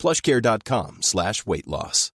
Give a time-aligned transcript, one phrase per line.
[0.00, 2.12] plushcare.com slash weight loss.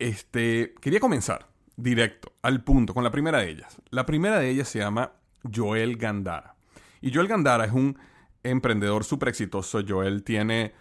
[0.00, 1.46] Este, quería comenzar
[1.76, 3.76] directo, al punto, con la primera de ellas.
[3.90, 5.12] La primera de ellas se llama
[5.54, 6.56] Joel Gandara.
[7.02, 7.98] Y Joel Gandara es un
[8.42, 9.82] emprendedor súper exitoso.
[9.86, 10.72] Joel tiene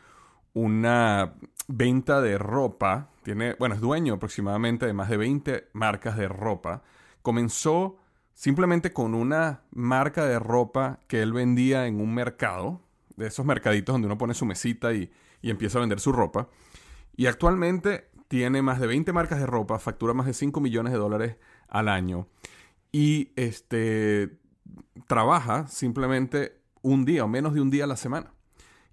[0.54, 1.34] una
[1.68, 6.84] venta de ropa, tiene, bueno, es dueño aproximadamente de más de 20 marcas de ropa.
[7.22, 7.98] Comenzó
[8.34, 12.82] simplemente con una marca de ropa que él vendía en un mercado,
[13.18, 16.48] de esos mercaditos donde uno pone su mesita y, y empieza a vender su ropa.
[17.18, 21.00] Y actualmente tiene más de 20 marcas de ropa, factura más de 5 millones de
[21.00, 21.36] dólares
[21.68, 22.28] al año
[22.92, 24.38] y este,
[25.08, 28.34] trabaja simplemente un día o menos de un día a la semana.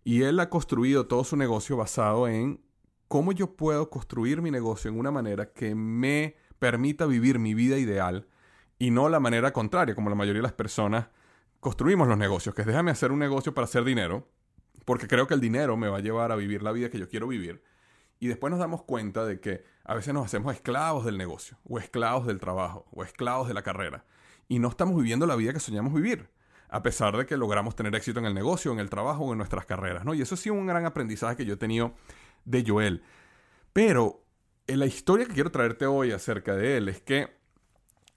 [0.04, 2.60] Y él ha construido todo su negocio basado en
[3.08, 7.78] cómo yo puedo construir mi negocio en una manera que me permita vivir mi vida
[7.78, 8.26] ideal
[8.78, 11.08] y no la manera contraria, como la mayoría de las personas
[11.60, 14.28] construimos los negocios, que déjame hacer un negocio para hacer dinero,
[14.86, 17.08] porque creo que el dinero me va a llevar a vivir la vida que yo
[17.08, 17.62] quiero vivir
[18.18, 21.78] y después nos damos cuenta de que a veces nos hacemos esclavos del negocio, o
[21.78, 24.04] esclavos del trabajo, o esclavos de la carrera.
[24.48, 26.28] Y no estamos viviendo la vida que soñamos vivir,
[26.68, 29.38] a pesar de que logramos tener éxito en el negocio, en el trabajo o en
[29.38, 30.04] nuestras carreras.
[30.04, 30.14] ¿no?
[30.14, 31.94] Y eso ha sido un gran aprendizaje que yo he tenido
[32.44, 33.02] de Joel.
[33.72, 34.24] Pero
[34.66, 37.36] en la historia que quiero traerte hoy acerca de él es que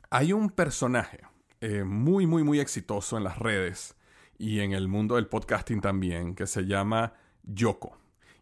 [0.10, 1.22] hay un personaje
[1.62, 3.96] eh, muy, muy, muy exitoso en las redes
[4.38, 7.99] y en el mundo del podcasting también, que se llama Yoko.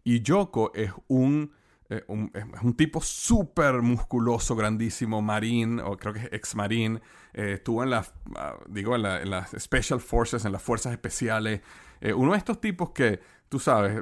[0.07, 1.51] Y Yoko es un,
[1.89, 7.01] eh, un tipo súper musculoso, grandísimo, marín, o creo que es ex marín.
[7.33, 11.59] Eh, estuvo en las, ah, digo, en, las Special Forces, en las fuerzas especiales.
[11.99, 13.19] Eh, uno de estos tipos que,
[13.49, 14.01] tú sabes,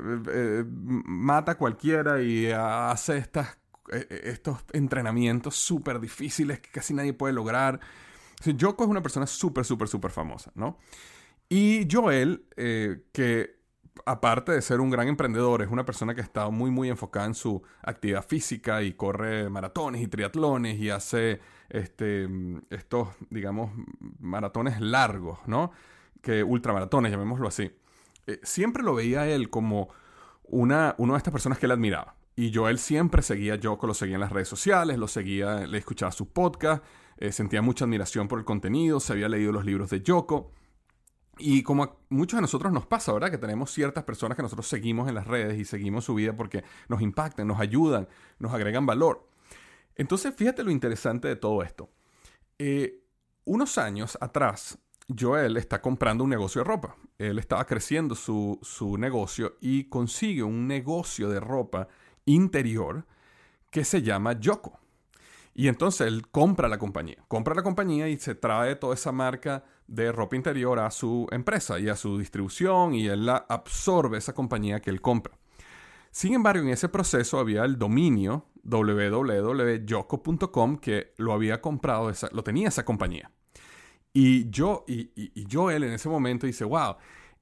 [0.83, 3.57] mata a cualquiera y hace estas,
[3.89, 7.79] estos entrenamientos súper difíciles que casi nadie puede lograr.
[8.45, 10.77] Yoko es una persona súper, súper, súper famosa, ¿no?
[11.49, 12.45] Y Joel,
[13.11, 13.54] que
[14.05, 17.33] aparte de ser un gran emprendedor, es una persona que está muy, muy enfocada en
[17.33, 21.39] su actividad física y corre maratones y triatlones y hace
[21.69, 22.27] este,
[22.69, 23.71] estos, digamos,
[24.19, 25.71] maratones largos, ¿no?
[26.21, 27.71] Que ultramaratones, llamémoslo así.
[28.27, 29.89] Eh, siempre lo veía él como
[30.43, 32.15] una, una de estas personas que él admiraba.
[32.35, 35.65] Y yo él siempre seguía a Yoko, lo seguía en las redes sociales, lo seguía,
[35.65, 36.85] le escuchaba sus podcasts,
[37.17, 40.51] eh, sentía mucha admiración por el contenido, se había leído los libros de Yoko.
[41.37, 43.29] Y como a muchos de nosotros nos pasa, ¿verdad?
[43.29, 46.63] Que tenemos ciertas personas que nosotros seguimos en las redes y seguimos su vida porque
[46.87, 48.07] nos impactan, nos ayudan,
[48.39, 49.27] nos agregan valor.
[49.95, 51.89] Entonces, fíjate lo interesante de todo esto.
[52.57, 53.03] Eh,
[53.43, 54.77] unos años atrás,
[55.17, 56.95] Joel está comprando un negocio de ropa.
[57.17, 61.87] Él estaba creciendo su, su negocio y consigue un negocio de ropa
[62.25, 63.05] interior
[63.69, 64.79] que se llama Yoko.
[65.53, 69.63] Y entonces él compra la compañía, compra la compañía y se trae toda esa marca
[69.87, 74.33] de ropa interior a su empresa y a su distribución y él la absorbe esa
[74.33, 75.37] compañía que él compra.
[76.11, 79.67] Sin embargo, en ese proceso había el dominio www.yoko.com
[80.77, 83.31] que lo había comprado, lo tenía esa compañía.
[84.13, 86.95] Y yo, y, y, él en ese momento dice, wow,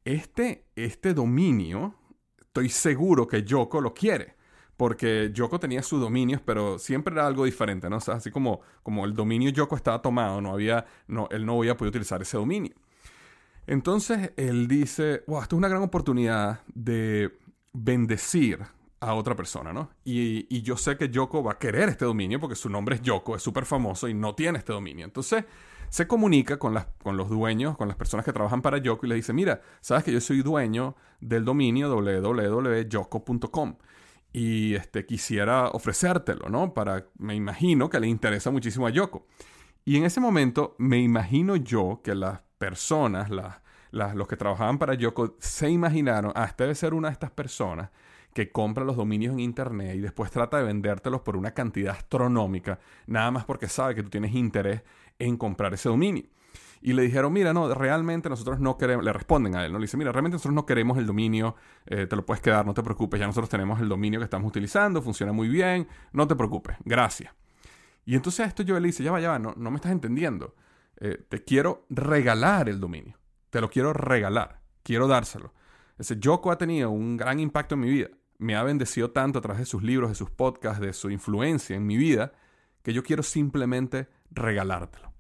[0.04, 1.94] este, este dominio,
[2.42, 4.36] estoy seguro que Yoko lo quiere
[4.78, 7.98] porque Yoko tenía sus dominios, pero siempre era algo diferente, ¿no?
[7.98, 11.58] O sea, así como, como el dominio Yoko estaba tomado, no había, no, él no
[11.58, 12.74] había podido utilizar ese dominio.
[13.68, 17.32] Entonces él dice, wow, esto es una gran oportunidad de
[17.72, 18.60] bendecir
[19.00, 19.90] a otra persona, ¿no?
[20.04, 23.02] Y, y, yo sé que Yoko va a querer este dominio porque su nombre es
[23.02, 25.06] Yoko, es súper famoso y no tiene este dominio.
[25.06, 25.44] Entonces
[25.90, 29.10] se comunica con, las, con los dueños, con las personas que trabajan para Yoko y
[29.10, 33.76] le dice, mira, sabes que yo soy dueño del dominio www.yoko.com
[34.34, 36.74] y este, quisiera ofrecértelo, ¿no?
[36.74, 39.28] Para, me imagino que le interesa muchísimo a Yoko.
[39.86, 44.96] Y en ese momento me imagino yo que las personas, las, los que trabajaban para
[44.96, 47.92] Yoko, se imaginaron, ah, este debe ser una de estas personas
[48.34, 52.80] que compra los dominios en internet y después trata de vendértelos por una cantidad astronómica,
[53.06, 54.82] nada más porque sabe que tú tienes interés
[55.20, 56.24] en comprar ese dominio
[56.86, 59.80] y le dijeron, mira, no, realmente nosotros no queremos, le responden a él, ¿no?
[59.80, 62.74] Le dicen, mira, realmente nosotros no queremos el dominio, eh, te lo puedes quedar, no
[62.74, 66.36] te preocupes, ya nosotros tenemos el dominio que estamos utilizando, funciona muy bien, no te
[66.36, 67.34] preocupes, gracias.
[68.06, 69.94] Y entonces a esto yo le dice, ya va, ya va, no, no me estás
[69.94, 70.56] entendiendo,
[71.00, 73.18] eh, te quiero regalar el dominio,
[73.50, 75.54] te lo quiero regalar, quiero dárselo.
[75.98, 78.10] Ese Yoko ha tenido un gran impacto en mi vida,
[78.40, 81.78] me ha bendecido tanto a través de sus libros, de sus podcasts, de su influencia
[81.78, 82.34] en mi vida,
[82.82, 85.13] que yo quiero simplemente regalártelo.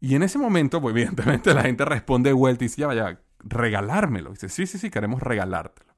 [0.00, 3.20] Y en ese momento, pues evidentemente la gente responde de vuelta y dice, ya vaya,
[3.40, 4.30] regalármelo.
[4.30, 5.94] dice, sí, sí, sí, queremos regalártelo.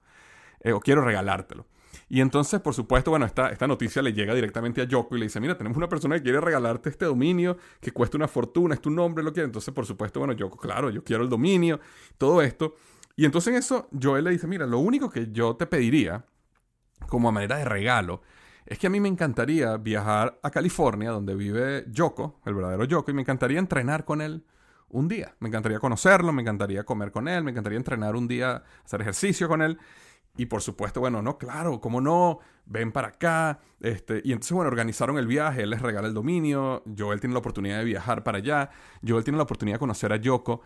[0.61, 1.67] Eh, o quiero regalártelo.
[2.09, 5.27] Y entonces, por supuesto, bueno, esta, esta noticia le llega directamente a Yoko y le
[5.27, 8.81] dice, mira, tenemos una persona que quiere regalarte este dominio, que cuesta una fortuna, es
[8.81, 9.47] tu nombre, lo quiere.
[9.47, 11.81] Entonces, por supuesto, bueno, Yoko, claro, yo quiero el dominio,
[12.19, 12.75] todo esto.
[13.17, 16.25] Y entonces en eso, Joel le dice, mira, lo único que yo te pediría,
[17.09, 18.23] como manera de regalo,
[18.71, 23.11] es que a mí me encantaría viajar a California, donde vive Yoko, el verdadero Yoko,
[23.11, 24.45] y me encantaría entrenar con él
[24.91, 25.35] un día.
[25.41, 29.49] Me encantaría conocerlo, me encantaría comer con él, me encantaría entrenar un día, hacer ejercicio
[29.49, 29.77] con él.
[30.37, 32.39] Y por supuesto, bueno, no, claro, ¿cómo no?
[32.65, 33.59] Ven para acá.
[33.81, 37.41] Este, y entonces, bueno, organizaron el viaje, él les regala el dominio, Joel tiene la
[37.41, 38.71] oportunidad de viajar para allá,
[39.05, 40.63] Joel tiene la oportunidad de conocer a Yoko.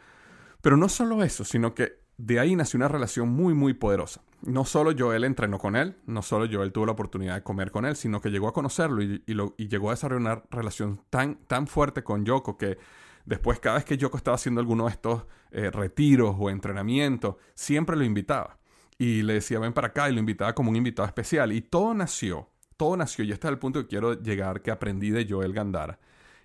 [0.60, 4.22] Pero no solo eso, sino que de ahí nació una relación muy, muy poderosa.
[4.42, 7.86] No solo Joel entrenó con él, no solo Joel tuvo la oportunidad de comer con
[7.86, 9.22] él, sino que llegó a conocerlo y,
[9.56, 12.78] llegó a desarrollar una relación tan, tan fuerte con Yoko que
[13.24, 17.96] después cada vez que Yoko estaba haciendo alguno de estos eh, retiros o entrenamientos, siempre
[17.96, 18.58] lo invitaba.
[18.98, 21.52] Y le decía, ven para acá y lo invitaba como un invitado especial.
[21.52, 25.10] Y todo nació, todo nació, y este es el punto que quiero llegar, que aprendí
[25.10, 25.98] de Joel Gandara,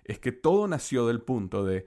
[0.04, 1.86] es que todo nació del punto de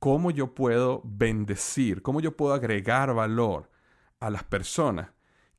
[0.00, 3.70] cómo yo puedo bendecir, cómo yo puedo agregar valor
[4.18, 5.10] a las personas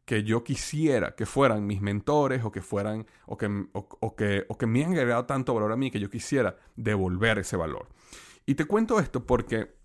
[0.03, 4.15] que yo quisiera que fueran mis mentores o que fueran o que, o,
[4.57, 7.87] que, me han agregado tanto valor a mí que yo quisiera devolver ese valor.
[8.45, 9.75] Y te cuento esto porque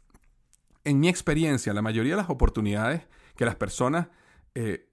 [0.84, 3.02] en mi experiencia la mayoría de las oportunidades
[3.36, 4.08] que las personas
[4.54, 4.88] eh,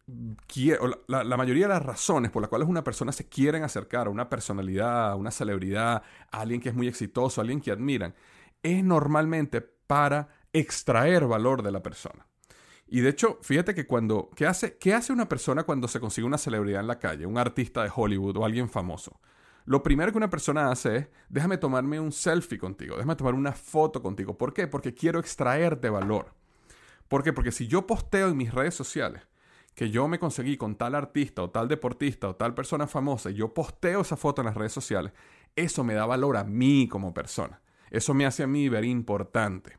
[1.08, 4.10] la, la, mayoría de las razones por las cuales una persona se quieren acercar a
[4.10, 8.14] una personalidad, a una celebridad, a alguien que es muy exitoso, a alguien que admiran,
[8.64, 12.26] es normalmente para extraer valor de la persona.
[12.88, 16.28] Y de hecho, fíjate que cuando, ¿qué hace, ¿qué hace una persona cuando se consigue
[16.28, 19.20] una celebridad en la calle, un artista de Hollywood o alguien famoso?
[19.66, 23.54] Lo primero que una persona hace es, déjame tomarme un selfie contigo, déjame tomar una
[23.54, 24.38] foto contigo.
[24.38, 24.68] ¿Por qué?
[24.68, 26.34] Porque quiero extraerte valor.
[27.08, 27.34] ¿Por qué?
[27.34, 29.24] Porque si yo posteo en mis redes sociales
[29.74, 33.36] que yo me conseguí con tal artista o tal deportista o tal persona famosa y
[33.36, 35.14] yo posteo esa foto en las redes sociales,
[35.56, 37.63] eso me da valor a mí como persona.
[37.94, 39.78] Eso me hace a mí ver importante.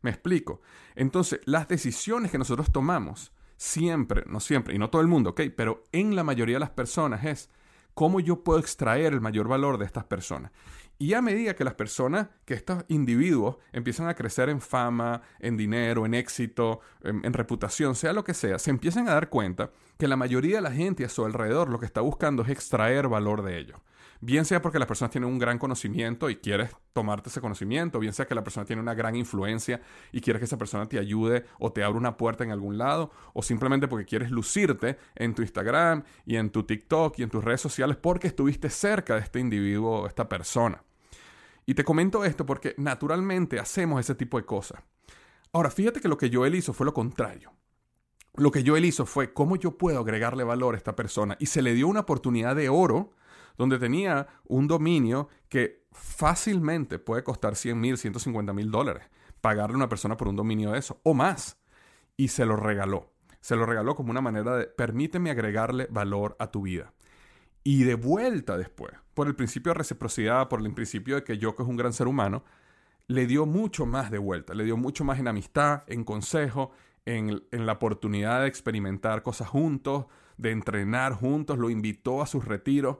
[0.00, 0.62] Me explico.
[0.94, 5.42] Entonces, las decisiones que nosotros tomamos, siempre, no siempre, y no todo el mundo, ¿ok?
[5.56, 7.50] Pero en la mayoría de las personas es
[7.94, 10.52] cómo yo puedo extraer el mayor valor de estas personas.
[11.00, 15.56] Y a medida que las personas, que estos individuos empiezan a crecer en fama, en
[15.56, 19.72] dinero, en éxito, en, en, reputación, sea lo que sea, se empiezan a dar cuenta
[19.96, 23.08] que la mayoría de la gente a su alrededor lo que está buscando es extraer
[23.08, 23.80] valor de ellos.
[24.20, 28.12] Bien sea porque las personas tienen un gran conocimiento y quieres tomarte ese conocimiento, bien
[28.12, 31.44] sea que la persona tiene una gran influencia y quieres que esa persona te ayude
[31.60, 35.42] o te abra una puerta en algún lado, o simplemente porque quieres lucirte en tu
[35.42, 39.38] Instagram y en tu TikTok y en tus redes sociales porque estuviste cerca de este
[39.38, 40.82] individuo o esta persona.
[41.64, 44.82] Y te comento esto porque naturalmente hacemos ese tipo de cosas.
[45.52, 47.52] Ahora, fíjate que lo que Joel hizo fue lo contrario.
[48.34, 51.62] Lo que Joel hizo fue cómo yo puedo agregarle valor a esta persona y se
[51.62, 53.12] le dio una oportunidad de oro
[53.58, 59.04] donde tenía un dominio que fácilmente puede costar 100 mil, 150 mil dólares,
[59.40, 61.58] pagarle a una persona por un dominio de eso, o más,
[62.16, 63.12] y se lo regaló.
[63.40, 66.92] Se lo regaló como una manera de, permíteme agregarle valor a tu vida.
[67.64, 71.64] Y de vuelta después, por el principio de reciprocidad, por el principio de que Yoko
[71.64, 72.44] es un gran ser humano,
[73.08, 76.70] le dio mucho más de vuelta, le dio mucho más en amistad, en consejo,
[77.04, 82.44] en, en, la oportunidad de experimentar cosas juntos, de entrenar juntos, lo invitó a sus
[82.44, 82.98] retiros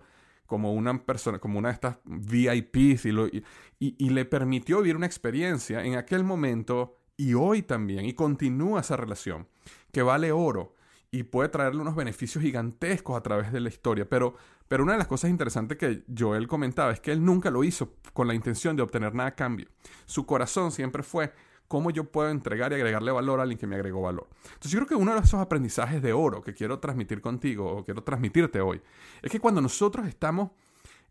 [0.48, 5.94] como una persona, como una de estas VIPs y, le permitió vivir una experiencia en
[5.94, 9.46] aquel momento y hoy también, y continúa esa relación,
[9.92, 10.74] que vale oro
[11.10, 14.08] y puede traerle unos beneficios gigantescos a través de la historia.
[14.08, 14.36] Pero,
[14.68, 17.96] pero una de las cosas interesantes que Joel comentaba es que él nunca lo hizo
[18.14, 19.68] con la intención de obtener nada a cambio.
[20.06, 21.30] Su corazón siempre fue
[21.68, 24.26] cómo yo puedo entregar y agregarle valor a alguien que me agregó valor.
[24.44, 27.84] Entonces yo creo que uno de esos aprendizajes de oro que quiero transmitir contigo o
[27.84, 28.80] quiero transmitirte hoy
[29.22, 30.50] es que cuando nosotros estamos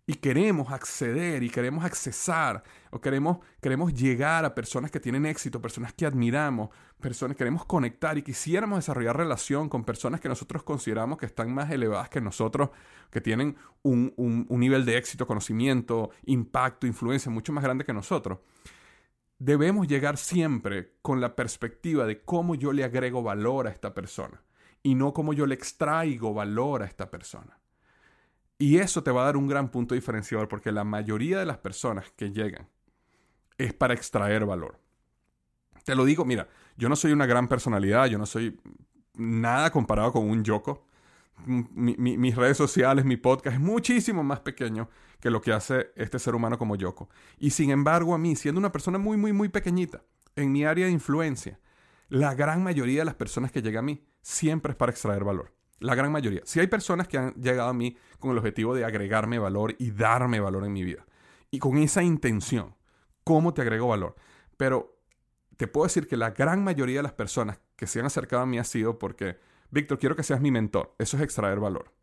[0.10, 5.62] y queremos acceder y queremos accesar o queremos, queremos llegar a personas que tienen éxito,
[5.62, 6.70] personas que admiramos,
[7.02, 11.70] personas queremos conectar y quisiéramos desarrollar relación con personas que nosotros consideramos que están más
[11.72, 12.70] elevadas que nosotros,
[13.12, 18.40] que tienen un, un nivel de éxito, conocimiento, impacto, influencia mucho más grande que nosotros.
[19.40, 24.42] Debemos llegar siempre con la perspectiva de cómo yo le agrego valor a esta persona
[24.82, 27.60] y no cómo yo le extraigo valor a esta persona.
[28.58, 31.60] Y eso te va a dar un gran punto diferenciador porque la mayoría de las
[31.60, 32.68] personas que llegan
[33.58, 34.80] es para extraer valor.
[35.84, 38.60] Te lo digo, mira, yo no soy una gran personalidad, yo no soy
[39.14, 40.86] nada comparado con un Yoko.
[41.46, 44.90] mis redes sociales, mi podcast es muchísimo más pequeño
[45.20, 47.10] que lo que hace este ser humano como Yoko.
[47.38, 50.04] Y sin embargo, a mí, siendo una persona muy, muy, muy pequeñita,
[50.36, 51.60] en mi área de influencia,
[52.10, 55.54] la gran mayoría de las personas que llegan a mí siempre es para extraer valor.
[55.80, 56.42] La gran mayoría.
[56.46, 59.92] Si hay personas que han llegado a mí con el objetivo de agregarme valor y
[59.92, 61.06] darme valor en mi vida.
[61.52, 62.76] Y con esa intención,
[63.24, 64.16] ¿cómo te agrego valor?
[64.58, 65.00] Pero
[65.56, 68.46] te puedo decir que la gran mayoría de las personas que se han acercado a
[68.46, 69.38] mí ha sido porque,
[69.70, 70.96] Víctor, quiero que seas mi mentor.
[70.98, 71.94] Eso es extraer valor.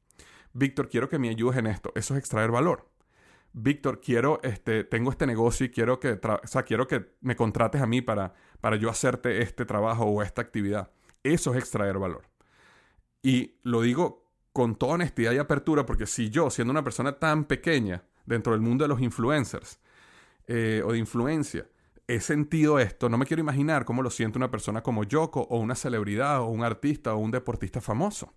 [0.52, 1.92] Víctor, quiero que me ayudes en esto.
[1.96, 2.88] Eso es extraer valor.
[3.56, 7.80] Víctor, quiero, este, tengo este negocio y quiero que, o sea, quiero que me contrates
[7.80, 10.90] a mí para, para yo hacerte este trabajo o esta actividad.
[11.22, 12.22] Eso es extraer valor.
[13.22, 17.44] Y lo digo con toda honestidad y apertura, porque si yo, siendo una persona tan
[17.44, 19.78] pequeña dentro del mundo de los influencers
[20.48, 21.68] eh, o de influencia,
[22.08, 25.58] he sentido esto, no me quiero imaginar cómo lo siente una persona como Yoko o
[25.58, 28.34] una celebridad o un artista o un deportista famoso.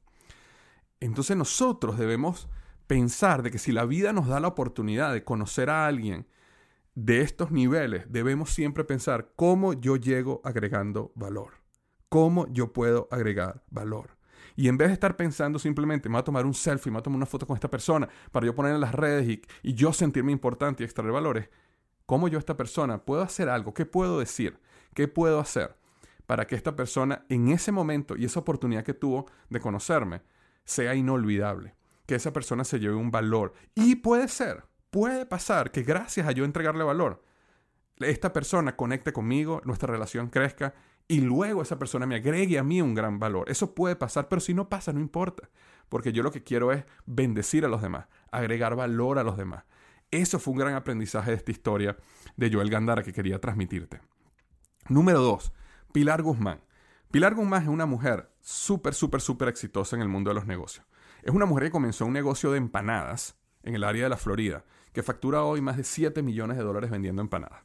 [1.00, 2.48] Entonces nosotros debemos
[2.88, 6.27] pensar de que si la vida nos da la oportunidad de conocer a alguien
[6.96, 11.51] de estos niveles, debemos siempre pensar cómo yo llego agregando valor,
[12.10, 14.17] cómo yo puedo agregar valor.
[14.56, 17.01] Y en vez de estar pensando simplemente, me voy a tomar un selfie, me voy
[17.01, 19.75] a tomar una foto con esta persona para yo poner en las redes y, y
[19.75, 21.50] yo sentirme importante y extraer valores,
[22.08, 23.75] ¿cómo yo esta persona puedo hacer algo?
[23.75, 24.60] ¿Qué puedo decir?
[24.96, 25.75] ¿Qué puedo hacer
[26.25, 30.24] para que esta persona en ese momento y esa oportunidad que tuvo de conocerme
[30.65, 31.77] sea inolvidable?
[32.08, 33.54] Que esa persona se lleve un valor.
[33.76, 37.22] Y puede ser, puede pasar que gracias a yo entregarle valor,
[38.00, 40.74] esta persona conecte conmigo, nuestra relación crezca
[41.08, 43.50] y luego esa persona me agregue a mí un gran valor.
[43.50, 45.50] Eso puede pasar, pero si no pasa, no importa,
[45.90, 49.64] porque yo lo que quiero es bendecir a los demás, agregar valor a los demás.
[50.12, 51.98] Eso fue un gran aprendizaje de esta historia
[52.36, 54.00] de Joel Gandara que quería transmitirte.
[54.90, 55.52] Número dos,
[55.92, 56.62] Pilar Guzmán.
[57.12, 60.86] Pilar Guzmán es una mujer súper, súper, súper exitosa en el mundo de los negocios.
[61.24, 64.64] Es una mujer que comenzó un negocio de empanadas en el área de la Florida,
[64.94, 67.64] que factura hoy más de 7 millones de dólares vendiendo empanadas.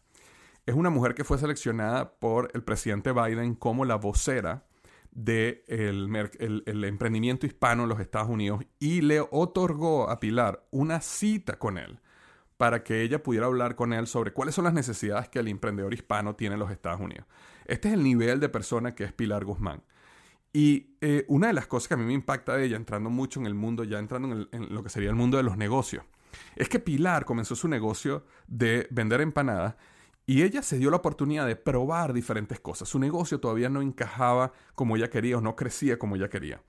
[0.67, 4.67] Es una mujer que fue seleccionada por el presidente Biden como la vocera
[5.11, 11.01] del de el, emprendimiento hispano en los Estados Unidos y le otorgó a Pilar una
[11.01, 12.01] cita con él
[12.57, 15.93] para que ella pudiera hablar con él sobre cuáles son las necesidades que el emprendedor
[15.93, 17.27] hispano tiene en los Estados Unidos.
[17.67, 19.83] Este es el nivel de persona que es Pilar Guzmán.
[20.53, 23.41] Y eh, una de las cosas que a mí me impacta de ella, entrando mucho
[23.41, 26.05] en el mundo, ya entrando en, en lo que sería el mundo de los negocios,
[26.57, 29.77] es que Pilar comenzó su negocio de vender empanadas
[30.27, 32.89] y ella se dio la oportunidad de probar diferentes cosas.
[32.89, 36.63] Su negocio todavía no encajaba como ella quería o no crecía como ella quería.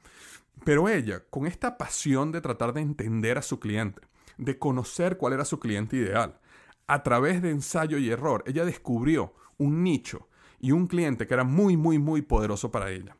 [0.63, 4.01] Pero ella, con esta pasión de tratar de entender a su cliente,
[4.37, 6.39] de conocer cuál era su cliente ideal,
[6.87, 10.27] a través de ensayo y error, ella descubrió un nicho
[10.59, 13.17] y un cliente que era muy, muy, muy poderoso para ella.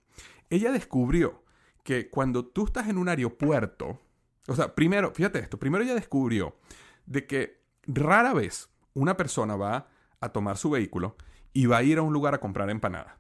[0.50, 1.44] Ella descubrió
[1.84, 4.00] que cuando tú estás en un aeropuerto,
[4.48, 6.58] o sea, primero, fíjate esto, primero ella descubrió
[7.06, 11.18] de que rara vez una persona va a tomar su vehículo
[11.52, 13.16] y va a ir a un lugar a comprar empanadas.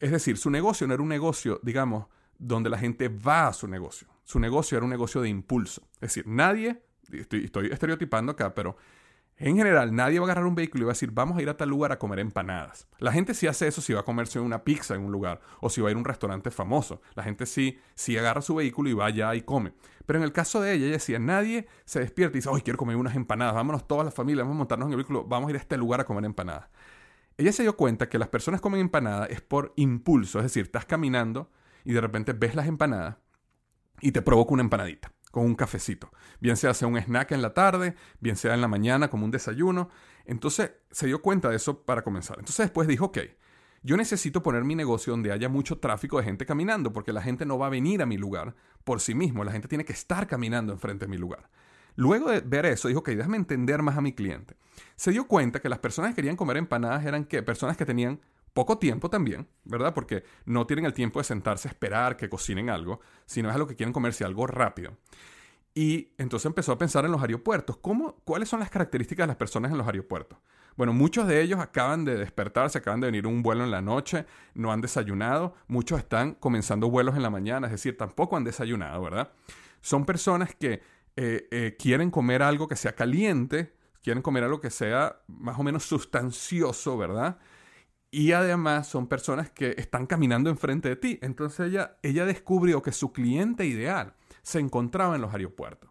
[0.00, 2.06] Es decir, su negocio no era un negocio, digamos,
[2.38, 4.08] donde la gente va a su negocio.
[4.24, 5.82] Su negocio era un negocio de impulso.
[5.94, 6.82] Es decir, nadie
[7.12, 8.76] estoy, estoy estereotipando acá, pero
[9.40, 11.48] en general, nadie va a agarrar un vehículo y va a decir, vamos a ir
[11.48, 12.88] a tal lugar a comer empanadas.
[12.98, 15.70] La gente sí hace eso si va a comerse una pizza en un lugar o
[15.70, 17.00] si va a ir a un restaurante famoso.
[17.14, 19.74] La gente sí, sí agarra su vehículo y va allá y come.
[20.06, 22.78] Pero en el caso de ella, ella decía, nadie se despierta y dice, hoy quiero
[22.78, 25.50] comer unas empanadas, vámonos toda la familia, vamos a montarnos en el vehículo, vamos a
[25.50, 26.68] ir a este lugar a comer empanadas.
[27.36, 30.84] Ella se dio cuenta que las personas comen empanadas es por impulso, es decir, estás
[30.84, 31.48] caminando
[31.84, 33.18] y de repente ves las empanadas
[34.00, 36.10] y te provoca una empanadita con un cafecito.
[36.40, 39.30] Bien sea sea un snack en la tarde, bien sea en la mañana como un
[39.30, 39.90] desayuno.
[40.24, 42.38] Entonces se dio cuenta de eso para comenzar.
[42.38, 43.18] Entonces después dijo, ok,
[43.82, 47.46] yo necesito poner mi negocio donde haya mucho tráfico de gente caminando, porque la gente
[47.46, 48.54] no va a venir a mi lugar
[48.84, 51.48] por sí mismo, la gente tiene que estar caminando enfrente de mi lugar.
[51.94, 54.56] Luego de ver eso, dijo, ok, déjame entender más a mi cliente.
[54.94, 58.20] Se dio cuenta que las personas que querían comer empanadas eran personas que tenían
[58.58, 59.94] poco tiempo también, ¿verdad?
[59.94, 63.68] Porque no tienen el tiempo de sentarse a esperar que cocinen algo, sino es algo
[63.68, 64.96] que quieren comerse algo rápido.
[65.74, 67.76] Y entonces empezó a pensar en los aeropuertos.
[67.76, 70.40] ¿Cómo, ¿Cuáles son las características de las personas en los aeropuertos?
[70.76, 73.80] Bueno, muchos de ellos acaban de despertarse, acaban de venir a un vuelo en la
[73.80, 78.42] noche, no han desayunado, muchos están comenzando vuelos en la mañana, es decir, tampoco han
[78.42, 79.30] desayunado, ¿verdad?
[79.82, 80.82] Son personas que
[81.14, 83.72] eh, eh, quieren comer algo que sea caliente,
[84.02, 87.38] quieren comer algo que sea más o menos sustancioso, ¿verdad?
[88.10, 91.18] Y además son personas que están caminando enfrente de ti.
[91.22, 95.90] Entonces ella, ella descubrió que su cliente ideal se encontraba en los aeropuertos.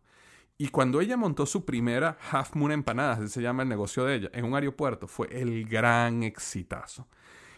[0.57, 4.15] Y cuando ella montó su primera Half Moon Empanadas, así se llama el negocio de
[4.15, 7.07] ella, en un aeropuerto, fue el gran exitazo.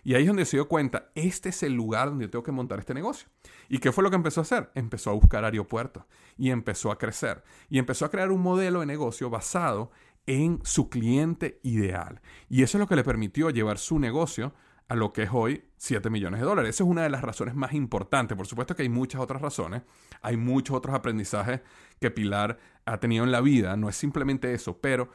[0.04, 2.52] Y ahí es donde se dio cuenta, este es el lugar donde yo tengo que
[2.52, 3.30] montar este negocio.
[3.70, 4.70] ¿Y qué fue lo que empezó a hacer?
[4.76, 6.04] Empezó a buscar aeropuertos
[6.38, 7.44] y empezó a crecer.
[7.70, 9.92] Y empezó a crear un modelo de negocio basado
[10.26, 12.22] en su cliente ideal.
[12.50, 14.54] Y eso es lo que le permitió llevar su negocio
[14.88, 16.76] a lo que es hoy 7 millones de dólares.
[16.76, 18.36] Esa es una de las razones más importantes.
[18.36, 19.84] Por supuesto que hay muchas otras razones.
[20.22, 21.62] Hay muchos otros aprendizajes
[22.00, 23.78] que Pilar ha tenido en la vida.
[23.78, 24.80] No es simplemente eso.
[24.80, 25.10] Pero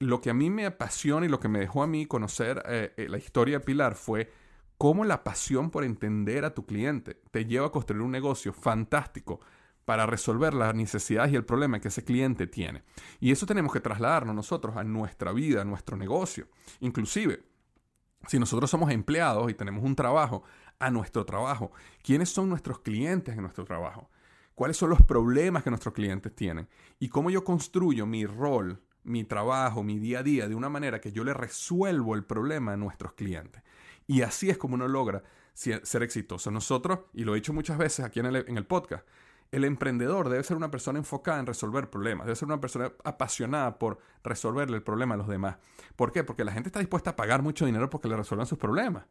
[0.00, 2.92] lo que a mí me apasiona y lo que me dejó a mí conocer eh,
[2.96, 4.32] eh, la historia de Pilar fue
[4.76, 9.40] cómo la pasión por entender a tu cliente te lleva a construir un negocio fantástico
[9.92, 12.82] para resolver las necesidades y el problema que ese cliente tiene.
[13.20, 16.48] Y eso tenemos que trasladarnos nosotros a nuestra vida, a nuestro negocio.
[16.80, 17.42] Inclusive,
[18.26, 20.44] si nosotros somos empleados y tenemos un trabajo,
[20.78, 24.08] a nuestro trabajo, ¿quiénes son nuestros clientes en nuestro trabajo?
[24.54, 26.66] ¿Cuáles son los problemas que nuestros clientes tienen?
[26.98, 31.02] Y cómo yo construyo mi rol, mi trabajo, mi día a día de una manera
[31.02, 33.62] que yo le resuelvo el problema a nuestros clientes.
[34.06, 36.50] Y así es como uno logra ser exitoso.
[36.50, 39.06] Nosotros, y lo he dicho muchas veces aquí en el, en el podcast,
[39.52, 43.78] el emprendedor debe ser una persona enfocada en resolver problemas, debe ser una persona apasionada
[43.78, 45.58] por resolverle el problema a los demás.
[45.94, 46.24] ¿Por qué?
[46.24, 49.04] Porque la gente está dispuesta a pagar mucho dinero porque le resuelvan sus problemas.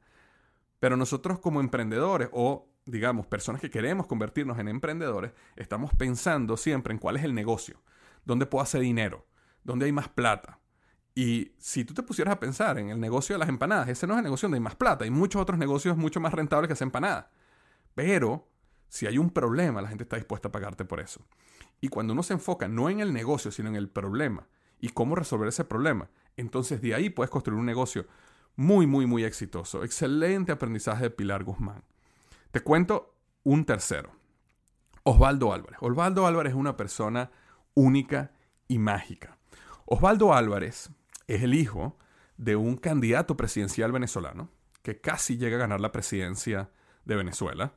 [0.79, 6.91] Pero nosotros como emprendedores o, digamos, personas que queremos convertirnos en emprendedores, estamos pensando siempre
[6.91, 7.79] en cuál es el negocio,
[8.25, 9.27] dónde puedo hacer dinero,
[9.63, 10.59] dónde hay más plata.
[11.13, 14.13] Y si tú te pusieras a pensar en el negocio de las empanadas, ese no
[14.13, 16.73] es el negocio donde hay más plata, hay muchos otros negocios mucho más rentables que
[16.73, 17.27] hacer empanadas.
[17.93, 18.50] Pero
[18.91, 21.25] si hay un problema, la gente está dispuesta a pagarte por eso.
[21.79, 24.49] Y cuando uno se enfoca no en el negocio, sino en el problema
[24.81, 28.05] y cómo resolver ese problema, entonces de ahí puedes construir un negocio
[28.57, 29.85] muy, muy, muy exitoso.
[29.85, 31.85] Excelente aprendizaje de Pilar Guzmán.
[32.51, 34.11] Te cuento un tercero.
[35.03, 35.77] Osvaldo Álvarez.
[35.79, 37.31] Osvaldo Álvarez es una persona
[37.73, 38.33] única
[38.67, 39.37] y mágica.
[39.85, 40.89] Osvaldo Álvarez
[41.27, 41.97] es el hijo
[42.35, 44.49] de un candidato presidencial venezolano
[44.81, 46.71] que casi llega a ganar la presidencia
[47.05, 47.73] de Venezuela.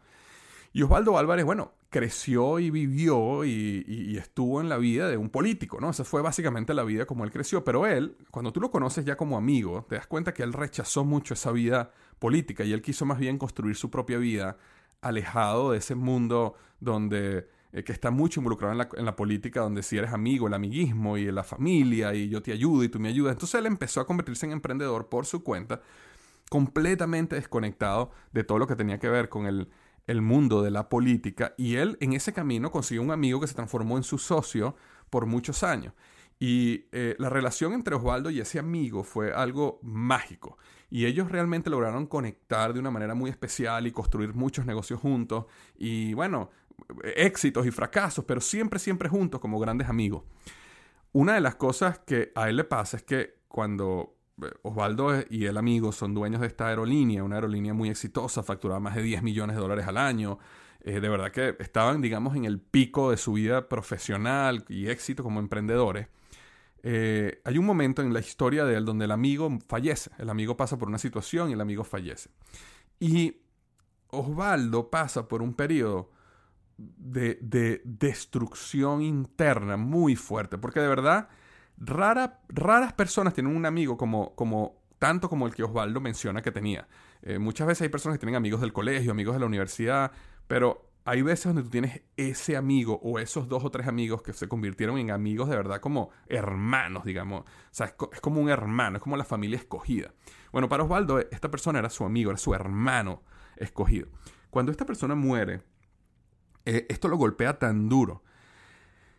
[0.77, 5.81] Y Osvaldo Álvarez, bueno, creció y vivió y, estuvo en la vida de un político,
[5.81, 5.91] ¿no?
[5.91, 7.63] Esa fue básicamente la vida como él creció.
[7.63, 11.05] Pero él, cuando tú lo conoces ya como amigo, te das cuenta que él rechazó
[11.05, 14.57] mucho esa vida política y él quiso más bien construir su propia vida
[15.01, 19.61] alejado de ese mundo donde eh, que está mucho involucrado en la, en la, política,
[19.61, 22.99] donde si eres amigo, el amiguismo y la familia y yo te ayudo y tú
[22.99, 23.35] me ayudas.
[23.35, 25.83] Entonces él empezó a convertirse en emprendedor por su cuenta,
[26.51, 29.69] completamente desconectado de todo lo que tenía que ver con el
[30.07, 33.55] el mundo de la política y él en ese camino consiguió un amigo que se
[33.55, 34.77] transformó en su socio
[35.11, 35.95] por muchos años.
[36.39, 40.59] Y eh, la relación entre Osvaldo y ese amigo fue algo mágico.
[40.91, 45.47] Y ellos realmente lograron conectar de una manera muy especial y construir muchos negocios juntos.
[45.77, 46.51] Y bueno,
[47.03, 50.25] éxitos y fracasos, pero siempre, siempre juntos como grandes amigos.
[51.13, 54.17] Una de las cosas que a él le pasa es que cuando
[54.63, 58.97] Osvaldo y el amigo son dueños de esta aerolínea, una aerolínea muy exitosa, facturaba más
[58.97, 60.39] de 10 millones de dólares al año.
[60.81, 65.23] Eh, de verdad que estaban, digamos, en el pico de su vida profesional y éxito
[65.23, 66.09] como emprendedores.
[66.83, 70.11] Eh, hay un momento en la historia de él donde el amigo fallece.
[70.19, 72.29] El amigo pasa por una situación y el amigo fallece.
[73.01, 73.39] Y
[74.09, 76.11] Osvaldo pasa por un periodo
[76.77, 81.29] de, de destrucción interna muy fuerte, porque de verdad
[81.85, 86.53] rara, raras personas tienen un amigo como, como tanto como el que Osvaldo menciona que
[86.53, 86.89] tenía.
[87.23, 90.13] Eh, muchas veces hay personas que tienen amigos del colegio, amigos de la universidad,
[90.47, 94.33] pero hay veces donde tú tienes ese amigo o esos dos o tres amigos que
[94.33, 97.43] se convirtieron en amigos de verdad como hermanos, digamos.
[97.43, 100.15] O sea, es, como un hermano, es como la familia escogida.
[100.53, 103.23] Bueno, para Osvaldo, esta persona era su amigo, era su hermano
[103.57, 104.09] escogido.
[104.49, 105.63] Cuando esta persona muere,
[106.65, 108.24] eh, esto lo golpea tan duro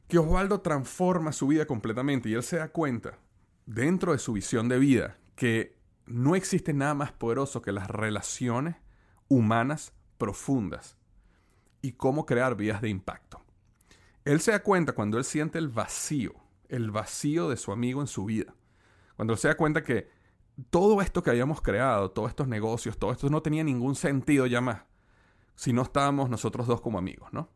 [0.07, 3.17] que Osvaldo transforma su vida completamente y él se da cuenta,
[3.65, 8.75] dentro de su visión de vida, que no existe nada más poderoso que las relaciones
[9.27, 10.97] humanas profundas
[11.81, 13.41] y cómo crear vidas de impacto.
[14.23, 16.33] Él se da cuenta cuando él siente el vacío,
[16.69, 18.53] el vacío de su amigo en su vida.
[19.15, 20.09] Cuando él se da cuenta que
[20.69, 24.61] todo esto que habíamos creado, todos estos negocios, todo esto no tenía ningún sentido ya
[24.61, 24.83] más
[25.55, 27.49] si no estábamos nosotros dos como amigos, ¿no?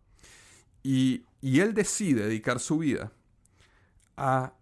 [0.84, 3.12] Y, él decide dedicar su vida
[4.18, 4.54] a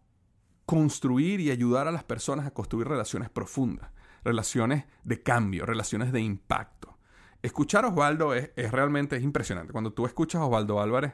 [0.65, 3.89] construir y ayudar a las personas a construir relaciones profundas,
[4.23, 6.97] relaciones de cambio, relaciones de impacto.
[7.41, 9.71] Escuchar a Osvaldo es, realmente es impresionante.
[9.71, 11.13] Cuando tú escuchas a Osvaldo Álvarez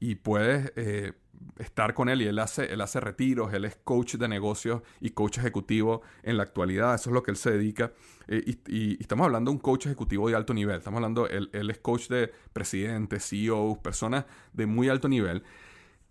[0.00, 1.12] y puedes eh,
[1.58, 5.10] estar con él y él hace, él hace retiros, él es coach de negocios y
[5.10, 7.92] coach ejecutivo en la actualidad, eso es lo que él se dedica.
[8.26, 11.70] Eh, y, estamos hablando de un coach ejecutivo de alto nivel, estamos hablando, él, él
[11.70, 15.44] es coach de presidentes, CEOs, personas de muy alto nivel,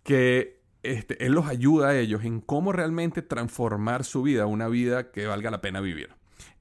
[0.02, 4.68] que este, él los ayuda a ellos en cómo realmente transformar su vida a una
[4.68, 6.10] vida que valga la pena vivir.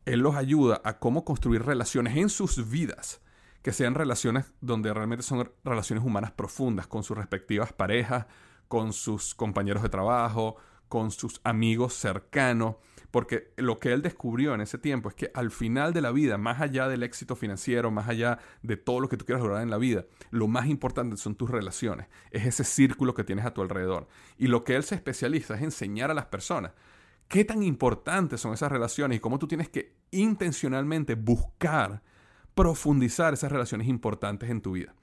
[0.06, 3.22] Él los ayuda a cómo construir relaciones en sus vidas,
[3.62, 8.26] que sean relaciones donde realmente son relaciones humanas profundas con sus respectivas parejas,
[8.67, 12.76] con sus compañeros de trabajo, con sus amigos cercanos,
[13.12, 16.38] porque lo que él descubrió en ese tiempo es que al final de la vida,
[16.38, 19.69] más allá del éxito financiero, más allá de todo lo que tú quieras lograr en
[19.69, 23.62] la vida, lo más importante son tus relaciones, es ese círculo que tienes a tu
[23.62, 24.08] alrededor.
[24.38, 26.74] Y lo que él se especializa es enseñar a las personas
[27.28, 32.02] qué tan importantes son esas relaciones y cómo tú tienes que intencionalmente buscar
[32.60, 34.93] profundizar esas relaciones importantes en tu vida.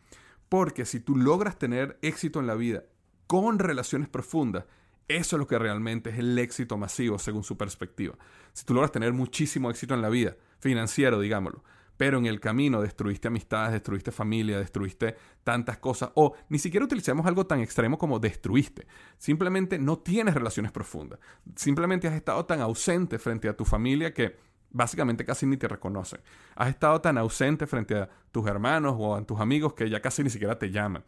[0.51, 2.85] Porque si tú logras tener éxito en la vida
[3.27, 4.67] con relaciones profundas,
[5.09, 8.15] eso es lo que realmente es el éxito masivo según su perspectiva.
[8.53, 11.65] Si tú logras tener muchísimo éxito en la vida, financiero, digámoslo,
[11.97, 17.25] pero en el camino destruiste amistades, destruiste familia, destruiste tantas cosas, o ni siquiera utilicemos
[17.25, 18.87] algo tan extremo como destruiste.
[19.17, 21.21] Simplemente no tienes relaciones profundas.
[21.55, 24.37] Simplemente has estado tan ausente frente a tu familia que
[24.71, 26.21] básicamente casi ni te reconocen.
[26.55, 30.23] Has estado tan ausente frente a tus hermanos o a tus amigos que ya casi
[30.23, 31.05] ni siquiera te llaman.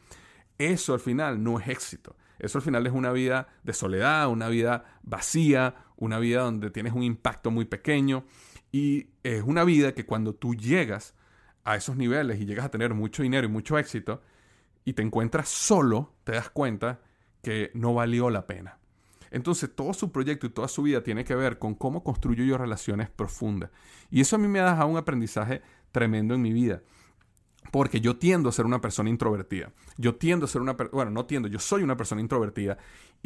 [0.58, 2.16] Eso al final no es éxito.
[2.38, 6.92] Eso al final es una vida de soledad, una vida vacía, una vida donde tienes
[6.92, 8.24] un impacto muy pequeño.
[8.70, 11.14] Y es una vida que cuando tú llegas
[11.64, 14.22] a esos niveles y llegas a tener mucho dinero y mucho éxito
[14.84, 17.00] y te encuentras solo, te das cuenta
[17.42, 18.78] que no valió la pena.
[19.30, 22.58] Entonces todo su proyecto y toda su vida tiene que ver con cómo construyo yo
[22.58, 23.70] relaciones profundas.
[24.10, 25.62] Y eso a mí me ha dejado un aprendizaje
[25.92, 26.82] tremendo en mi vida.
[27.70, 29.72] Porque yo tiendo a ser una persona introvertida.
[29.96, 30.72] Yo tiendo a ser una...
[30.72, 32.78] Bueno, no tiendo, yo soy una persona introvertida.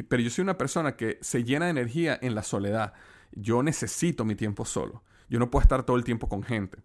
[0.09, 2.95] Pero yo soy una persona que se llena de energía en la soledad.
[3.33, 5.05] Yo necesito mi tiempo solo.
[5.29, 6.79] Yo no puedo estar todo el tiempo con gente.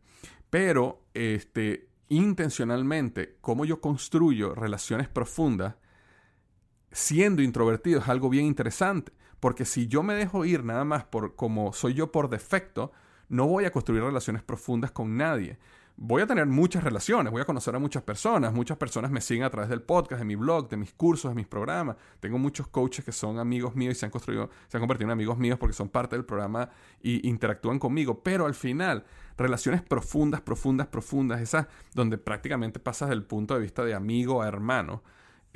[0.50, 5.76] Pero, este, intencionalmente, cómo yo construyo relaciones profundas
[6.98, 9.12] siendo introvertido es algo bien interesante.
[9.40, 12.92] Porque si yo me dejo ir nada más por como soy yo por defecto,
[13.30, 15.58] no voy a construir relaciones profundas con nadie
[16.00, 19.44] voy a tener muchas relaciones, voy a conocer a muchas personas, muchas personas me siguen
[19.44, 21.98] a través del podcast, de mi blog, de mis cursos, de mis programas.
[22.20, 25.12] Tengo muchos coaches que son amigos míos y se han construido, se han convertido en
[25.12, 26.70] amigos míos porque son parte del programa
[27.02, 29.06] y interactúan conmigo, pero al final
[29.38, 34.48] relaciones profundas, profundas, profundas, esas donde prácticamente pasas del punto de vista de amigo a
[34.48, 35.02] hermano.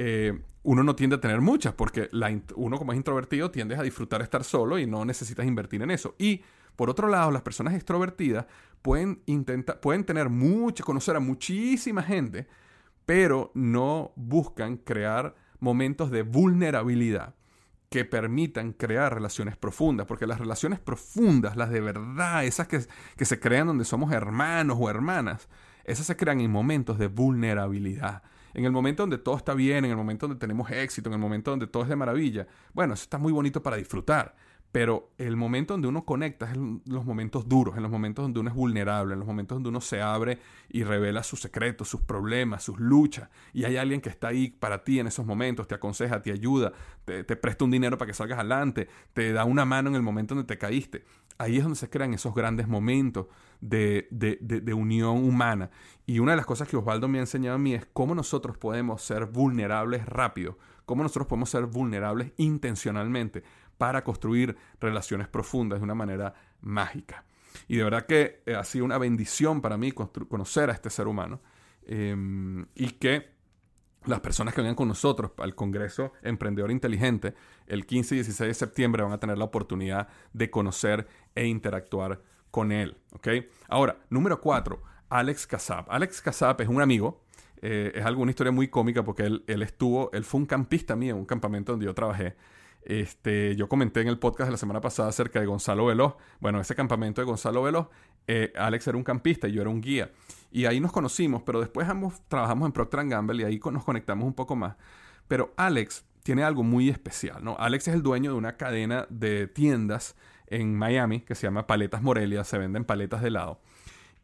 [0.03, 0.33] Eh,
[0.63, 2.09] uno no tiende a tener muchas porque
[2.55, 6.15] uno como es introvertido tiende a disfrutar estar solo y no necesitas invertir en eso.
[6.17, 6.41] Y
[6.75, 8.47] por otro lado, las personas extrovertidas
[8.81, 9.21] pueden,
[9.79, 12.47] pueden tener mucho, conocer a muchísima gente,
[13.05, 17.35] pero no buscan crear momentos de vulnerabilidad
[17.89, 22.79] que permitan crear relaciones profundas, porque las relaciones profundas, las de verdad, esas que,
[23.17, 25.47] que se crean donde somos hermanos o hermanas,
[25.83, 28.23] esas se crean en momentos de vulnerabilidad.
[28.53, 31.19] En el momento donde todo está bien, en el momento donde tenemos éxito, en el
[31.19, 34.35] momento donde todo es de maravilla, bueno, eso está muy bonito para disfrutar.
[34.71, 38.39] Pero el momento donde uno conecta es en los momentos duros, en los momentos donde
[38.39, 42.01] uno es vulnerable, en los momentos donde uno se abre y revela sus secretos, sus
[42.01, 43.29] problemas, sus luchas.
[43.51, 46.71] Y hay alguien que está ahí para ti en esos momentos, te aconseja, te ayuda,
[47.03, 50.35] te, presta un dinero para que salgas adelante, te da una mano en el momento
[50.35, 51.03] donde te caíste.
[51.41, 53.27] Ahí es donde se crean esos grandes momentos
[53.59, 55.69] de, de, unión humana.
[56.05, 58.57] Y una de las cosas que Osvaldo me ha enseñado a mí es cómo nosotros
[58.57, 63.43] podemos ser vulnerables rápido, cómo nosotros podemos ser vulnerables intencionalmente
[63.77, 67.25] para construir relaciones profundas de una manera mágica.
[67.67, 71.07] Y de verdad que eh, ha sido una bendición para mí conocer a este ser
[71.07, 71.41] humano
[71.85, 73.31] em, y que
[74.05, 77.35] las personas que vengan con nosotros al Congreso Emprendedor Inteligente
[77.67, 82.21] el 15 y 16 de septiembre van a tener la oportunidad de conocer e interactuar
[82.49, 82.97] con él.
[83.69, 85.89] Ahora, número cuatro, Alex Casap.
[85.89, 87.23] Alex Casap es un amigo.
[87.61, 91.13] Eh, es alguna historia muy cómica porque él, él estuvo, él fue un campista mío
[91.13, 92.35] en un campamento donde yo trabajé.
[92.83, 96.15] Este, yo comenté en el podcast de la semana pasada acerca de Gonzalo Veloz.
[96.39, 97.87] Bueno, ese campamento de Gonzalo Veloz,
[98.27, 100.11] eh, Alex era un campista y yo era un guía.
[100.51, 104.25] Y ahí nos conocimos, pero después ambos trabajamos en Procter Gamble y ahí nos conectamos
[104.25, 104.75] un poco más.
[105.27, 107.55] Pero Alex tiene algo muy especial, ¿no?
[107.57, 110.15] Alex es el dueño de una cadena de tiendas
[110.47, 113.61] en Miami que se llama Paletas Morelia, se venden paletas de helado.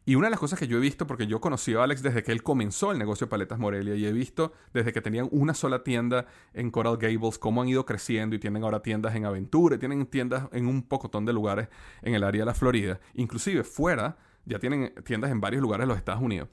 [0.04, 2.22] Y una de las cosas que yo he visto, porque yo conocí a Alex desde
[2.22, 5.52] que él comenzó el negocio de Paletas Morelia y he visto desde que tenían una
[5.52, 9.78] sola tienda en Coral Gables cómo han ido creciendo y tienen ahora tiendas en Aventura,
[9.78, 11.68] tienen tiendas en un pocotón de lugares
[12.00, 14.16] en el área de la Florida, inclusive fuera,
[14.48, 16.48] ya tienen tiendas en varios lugares de los Estados Unidos.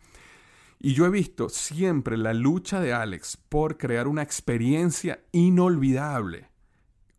[0.80, 6.50] Y yo he visto siempre la lucha de Alex por crear una experiencia inolvidable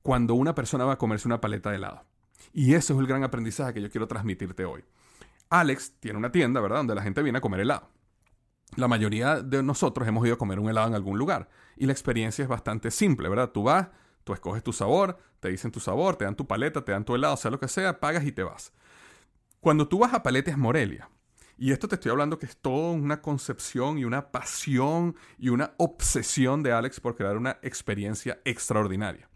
[0.03, 2.05] cuando una persona va a comerse una paleta de helado.
[2.53, 4.85] Y eso es el gran aprendizaje que yo quiero transmitirte hoy.
[5.49, 6.79] Alex tiene una tienda, ¿verdad?
[6.79, 7.89] Donde la gente viene a comer helado.
[8.77, 11.93] La mayoría de nosotros hemos ido a comer un helado en algún lugar y la
[11.93, 13.51] experiencia es bastante simple, ¿verdad?
[13.51, 13.89] Tú vas,
[14.25, 17.15] tú escoges tu sabor, te dicen tu sabor, te dan tu paleta, te dan tu
[17.15, 18.73] helado, sea lo que sea, pagas y te vas.
[19.67, 21.11] Cuando tú vas a Paletes Morelia,
[21.59, 25.75] y esto te estoy hablando que es toda una concepción y una pasión y una
[25.77, 29.29] obsesión de Alex por crear una experiencia extraordinaria.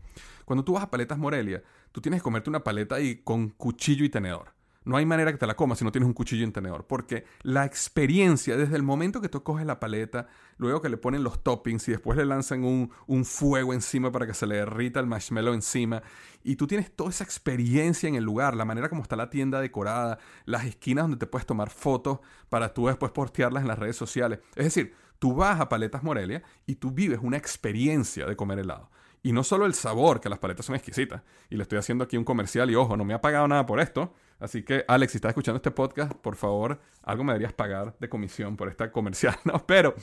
[0.44, 4.04] Cuando tú vas a Paletas Morelia, tú tienes que comerte una paleta ahí con cuchillo
[4.04, 4.54] y tenedor.
[4.90, 7.24] No hay manera que te la comas si no tienes un cuchillo en tenedor, porque
[7.42, 10.26] la experiencia, desde el momento que tú coges la paleta,
[10.56, 14.26] luego que le ponen los toppings y después le lanzan un, un, fuego encima para
[14.26, 16.02] que se le derrita el marshmallow encima,
[16.42, 19.60] y tú tienes toda esa experiencia en el lugar, la manera como está la tienda
[19.60, 23.94] decorada, las esquinas donde te puedes tomar fotos para tú después postearlas en las redes
[23.94, 24.40] sociales.
[24.56, 28.90] Es decir, tú vas a Paletas Morelia y tú vives una experiencia de comer helado.
[29.22, 31.22] Y no solo el sabor, que las paletas son exquisitas.
[31.50, 33.80] Y le estoy haciendo aquí un comercial y ojo, no me ha pagado nada por
[33.80, 34.14] esto.
[34.40, 38.08] Así que, Alex, si estás escuchando este podcast, por favor, algo me deberías pagar de
[38.08, 39.66] comisión por esta comercial, ¿no?
[39.66, 39.94] Pero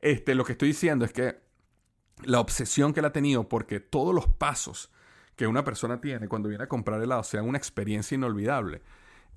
[0.00, 1.40] este, lo que estoy diciendo es que
[2.22, 4.90] la obsesión que él ha tenido, porque todos los pasos
[5.34, 8.82] que una persona tiene cuando viene a comprar helado sean una experiencia inolvidable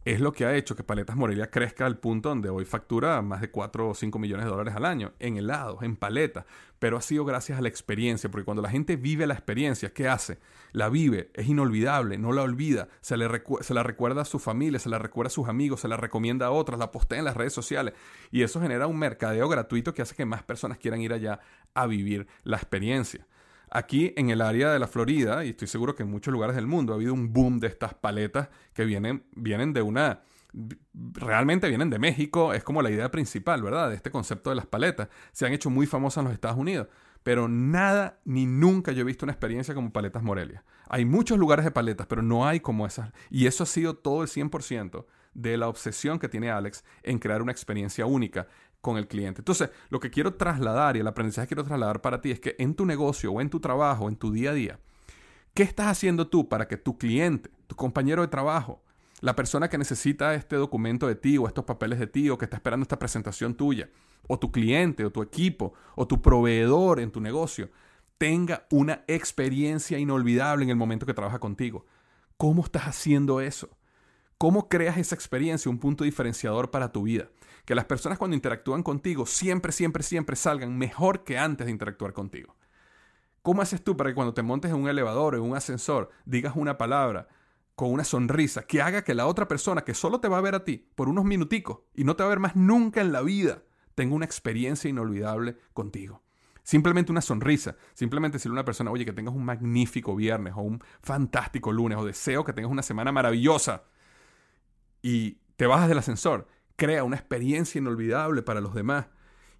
[0.05, 3.41] es lo que ha hecho que Paletas Morelia crezca al punto donde hoy factura más
[3.41, 6.45] de 4 o 5 millones de dólares al año en helados, en paletas,
[6.79, 10.09] pero ha sido gracias a la experiencia, porque cuando la gente vive la experiencia, ¿qué
[10.09, 10.39] hace?
[10.73, 13.15] La vive, es inolvidable, no la olvida, se,
[13.61, 16.47] se la recuerda a su familia, se la recuerda a sus amigos, se la recomienda
[16.47, 17.93] a otras, la postea en las redes sociales
[18.31, 21.39] y eso genera un mercadeo gratuito que hace que más personas quieran ir allá
[21.73, 23.25] a vivir la experiencia.
[23.75, 26.67] Aquí en el área de la Florida, y estoy seguro que en muchos lugares del
[26.67, 30.21] mundo, ha habido un boom de estas paletas que vienen, vienen de una...
[30.93, 33.89] Realmente vienen de México, es como la idea principal, ¿verdad?
[33.89, 35.09] De este concepto de las paletas.
[35.31, 36.87] Se han hecho muy famosas en los Estados Unidos,
[37.23, 40.63] pero nada ni nunca yo he visto una experiencia como Paletas Morelia.
[40.87, 43.11] Hay muchos lugares de paletas, pero no hay como esas.
[43.31, 47.41] Y eso ha sido todo el 100% de la obsesión que tiene Alex en crear
[47.41, 48.47] una experiencia única
[48.83, 49.39] con el cliente.
[49.39, 52.57] Entonces, lo que quiero trasladar y el aprendizaje que quiero trasladar para ti es que
[52.59, 54.79] en tu negocio o en tu trabajo, en tu día a día,
[55.53, 58.83] ¿qué estás haciendo tú para que tu cliente, tu compañero de trabajo,
[59.21, 62.43] la persona que necesita este documento de ti o estos papeles de ti o que
[62.43, 63.89] está esperando esta presentación tuya,
[64.27, 67.69] o tu cliente o tu equipo o tu proveedor en tu negocio,
[68.17, 71.85] tenga una experiencia inolvidable en el momento que trabaja contigo?
[72.35, 73.69] ¿Cómo estás haciendo eso?
[74.37, 77.29] ¿Cómo creas esa experiencia un punto diferenciador para tu vida?
[77.65, 82.13] Que las personas cuando interactúan contigo siempre, siempre, siempre salgan mejor que antes de interactuar
[82.13, 82.55] contigo.
[83.41, 86.09] ¿Cómo haces tú para que cuando te montes en un elevador o en un ascensor
[86.25, 87.27] digas una palabra
[87.75, 90.55] con una sonrisa que haga que la otra persona que solo te va a ver
[90.55, 93.21] a ti por unos minuticos y no te va a ver más nunca en la
[93.21, 93.63] vida
[93.95, 96.21] tenga una experiencia inolvidable contigo?
[96.63, 100.61] Simplemente una sonrisa, simplemente decirle a una persona, oye, que tengas un magnífico viernes o
[100.61, 103.83] un fantástico lunes o deseo que tengas una semana maravillosa
[105.03, 109.05] y te bajas del ascensor, crea una experiencia inolvidable para los demás.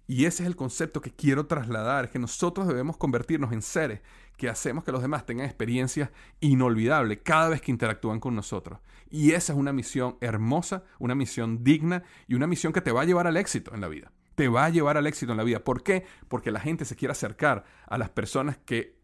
[0.06, 4.00] Y ese es el concepto que quiero trasladar, que nosotros debemos convertirnos en seres
[4.36, 8.80] que hacemos que los demás tengan experiencias inolvidables cada vez que interactúan con nosotros.
[9.08, 13.02] Y esa es una misión hermosa, una misión digna y una misión que te va
[13.02, 14.10] a llevar al éxito en la vida.
[14.34, 15.62] Te va a llevar al éxito en la vida.
[15.62, 16.04] ¿Por qué?
[16.28, 18.98] Porque la gente se quiere acercar a las personas que,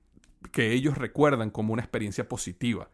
[0.51, 2.91] que ellos recuerdan como una experiencia positiva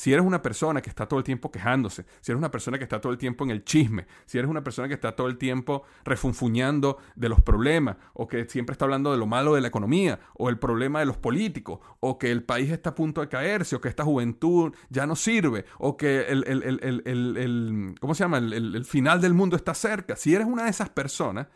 [0.00, 2.84] Si eres una persona que está todo el tiempo quejándose, si eres una persona que
[2.84, 5.36] está todo el tiempo en el chisme, si eres una persona que está todo el
[5.36, 9.68] tiempo refunfuñando de los problemas, o que siempre está hablando de lo malo de la
[9.68, 13.28] economía, o el problema de los políticos, o que el país está a punto de
[13.28, 18.38] caerse, o que esta juventud ya no sirve, o que el, el ¿cómo se llama?
[18.38, 20.16] el final del mundo está cerca.
[20.16, 21.48] Si eres una de esas personas,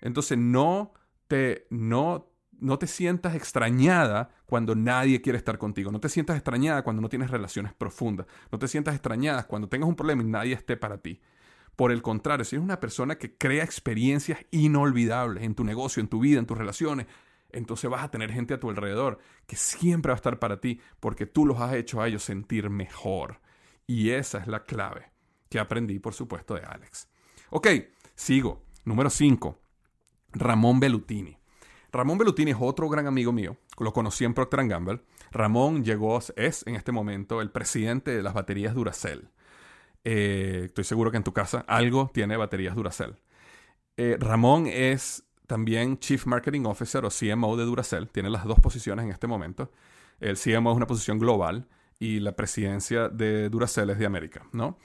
[0.00, 0.92] entonces no
[1.26, 2.31] te, no
[2.62, 5.90] no te sientas extrañada cuando nadie quiere estar contigo.
[5.90, 8.26] No te sientas extrañada cuando no tienes relaciones profundas.
[8.50, 11.20] No te sientas extrañada cuando tengas un problema y nadie esté para ti.
[11.74, 16.08] Por el contrario, si eres una persona que crea experiencias inolvidables en tu negocio, en
[16.08, 17.06] tu vida, en tus relaciones,
[17.50, 20.80] entonces vas a tener gente a tu alrededor que siempre va a estar para ti
[21.00, 23.40] porque tú los has hecho a ellos sentir mejor.
[23.86, 25.10] Y esa es la clave
[25.48, 27.08] que aprendí, por supuesto, de Alex.
[27.50, 27.68] Ok,
[28.14, 28.62] sigo.
[28.84, 29.60] Número 5.
[30.32, 31.41] Ramón Bellutini.
[31.92, 33.58] Ramón Bellutini es otro gran amigo mío.
[33.78, 35.02] Lo conocí en Procter Gamble.
[35.30, 39.28] Ramón llegó, es en este momento el presidente de las baterías Duracell.
[40.04, 43.16] Eh, estoy seguro que en tu casa algo tiene baterías Duracell.
[43.98, 48.08] Eh, Ramón es también Chief Marketing Officer o CMO de Duracell.
[48.08, 49.70] Tiene las dos posiciones en este momento.
[50.18, 54.78] El CMO es una posición global y la presidencia de Duracell es de América, ¿no?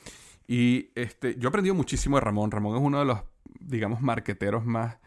[0.45, 2.51] Y este, yo he aprendido muchísimo de Ramón.
[2.51, 3.19] Ramón es uno de los,
[3.61, 4.97] digamos, marqueteros más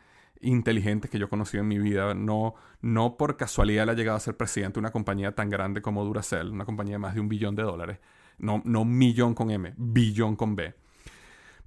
[0.40, 2.14] inteligentes que yo he conocido en mi vida.
[2.14, 5.83] No, no por casualidad le ha llegado a ser presidente de una compañía tan grande
[5.83, 7.98] como Duracell, una compañía de más de un billón de dólares.
[8.38, 10.74] No, no millón con M, billón con B.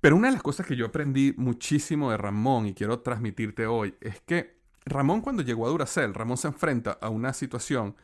[0.01, 3.95] Pero una de las cosas que yo aprendí muchísimo de Ramón y quiero transmitirte hoy
[4.01, 7.95] es que Ramón cuando llegó a Duracell, Ramón se enfrenta a una situación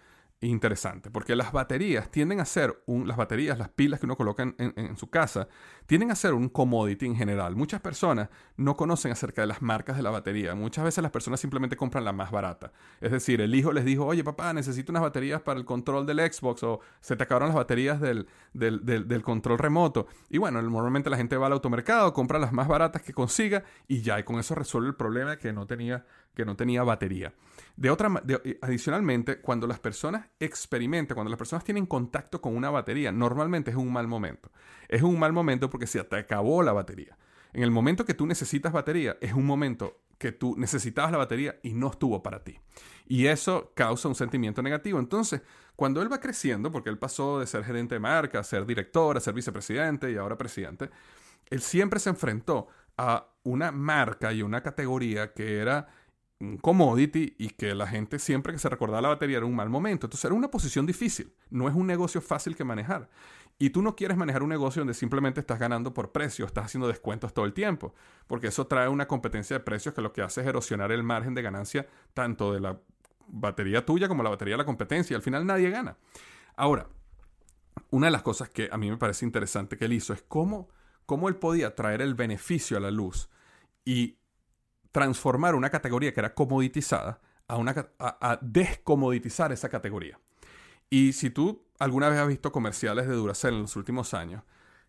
[0.48, 4.44] interesante, porque las baterías tienden a ser, un, las baterías, las pilas que uno coloca
[4.44, 5.50] en, su casa,
[5.86, 7.58] tienden a ser un commodity en general.
[7.58, 10.56] Muchas personas no conocen acerca de las marcas de la batería.
[10.56, 12.72] Muchas veces las personas simplemente compran la más barata.
[13.02, 16.20] Es decir, el hijo les dijo, oye papá, necesito unas baterías para el control del
[16.20, 20.08] Xbox o se te acabaron las baterías del, del, del, control remoto.
[20.30, 24.02] Y bueno, normalmente la gente va al automercado, compra las más baratas que consiga y
[24.02, 27.34] ya, y con eso resuelve el problema que no tenía, que no tenía batería.
[27.76, 28.12] De otra,
[28.62, 33.78] adicionalmente, cuando las personas experimentan, cuando las personas tienen contacto con una batería, normalmente es
[33.78, 34.52] un mal momento.
[34.88, 37.18] Es un mal momento porque se te acabó la batería.
[37.54, 41.60] En el momento que tú necesitas batería, es un momento que tú necesitabas la batería
[41.64, 42.60] y no estuvo para ti.
[43.08, 45.00] Y eso causa un sentimiento negativo.
[45.00, 45.42] Entonces,
[45.76, 49.16] cuando él va creciendo, porque él pasó de ser gerente de marca a ser director,
[49.16, 50.90] a ser vicepresidente y ahora presidente,
[51.50, 55.88] él siempre se enfrentó a una marca y una categoría que era
[56.40, 59.70] un commodity y que la gente siempre que se recordaba la batería era un mal
[59.70, 60.08] momento.
[60.08, 63.10] Entonces era una posición difícil, no es un negocio fácil que manejar.
[63.58, 66.88] Y tú no quieres manejar un negocio donde simplemente estás ganando por precio, estás haciendo
[66.88, 67.94] descuentos todo el tiempo,
[68.26, 71.34] porque eso trae una competencia de precios que lo que hace es erosionar el margen
[71.34, 72.80] de ganancia tanto de la
[73.28, 75.14] batería tuya como la batería de la competencia.
[75.14, 75.98] Y al final nadie gana.
[76.56, 76.88] Ahora,
[77.90, 80.70] una de las cosas que a mí me parece interesante que él hizo es cómo,
[81.06, 83.30] cómo él podía traer el beneficio a la luz
[83.84, 84.19] y
[84.92, 90.20] transformar una categoría que era comoditizada a, una, a, descomoditizar esa categoría.
[90.90, 94.44] Y si tú alguna vez has visto comerciales de Duracell en los últimos años,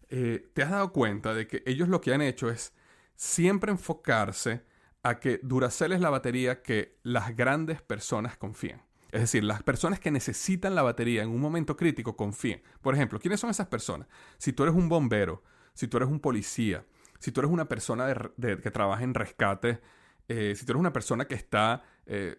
[0.08, 2.72] eh, te has dado cuenta de que ellos lo que han hecho es
[3.14, 4.64] siempre enfocarse
[5.02, 8.82] a que Duracell es la batería que las grandes personas confían.
[9.12, 12.62] Es decir, las personas que necesitan la batería en un momento crítico confían.
[12.80, 14.06] Por ejemplo, ¿quiénes son esas personas?
[14.38, 15.42] Si tú eres un bombero,
[15.74, 16.84] si tú eres un policía,
[17.20, 19.80] si tú eres una persona que trabaja en rescate,
[20.26, 22.34] eh, si tú eres una persona que está eh,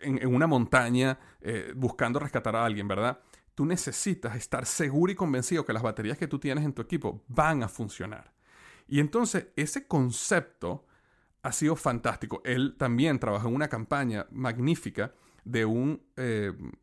[0.00, 3.20] en, una montaña eh, buscando rescatar a alguien, ¿verdad?
[3.54, 7.24] Tú necesitas estar seguro y convencido que las baterías que tú tienes en tu equipo
[7.28, 8.32] van a funcionar.
[8.88, 10.86] Y entonces ese concepto
[11.42, 12.40] ha sido fantástico.
[12.44, 15.12] Él también trabajó en una campaña magnífica
[15.44, 16.02] de un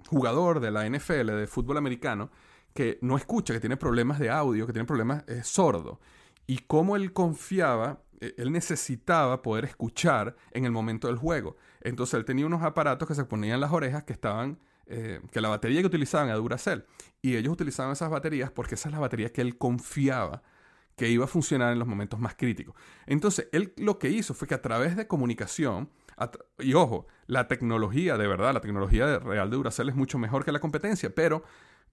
[0.07, 2.31] jugador de la NFL, de fútbol americano,
[2.73, 5.99] que no escucha, que tiene problemas de audio, que tiene problemas sordo
[6.47, 11.57] y cómo él confiaba, eh, él necesitaba poder escuchar en el momento del juego.
[11.81, 15.41] Entonces él tenía unos aparatos que se ponían en las orejas que estaban, eh, que
[15.41, 16.85] la batería que utilizaban era Duracell.
[17.21, 20.43] Y ellos utilizaban esas baterías porque esa es la batería que él confiaba
[20.95, 22.75] que iba a funcionar en los momentos más críticos.
[23.05, 25.89] Entonces, él lo que hizo fue que a través de comunicación,
[26.59, 30.51] y ojo, la tecnología de verdad, la tecnología real de Duracell es mucho mejor que
[30.51, 31.43] la competencia, pero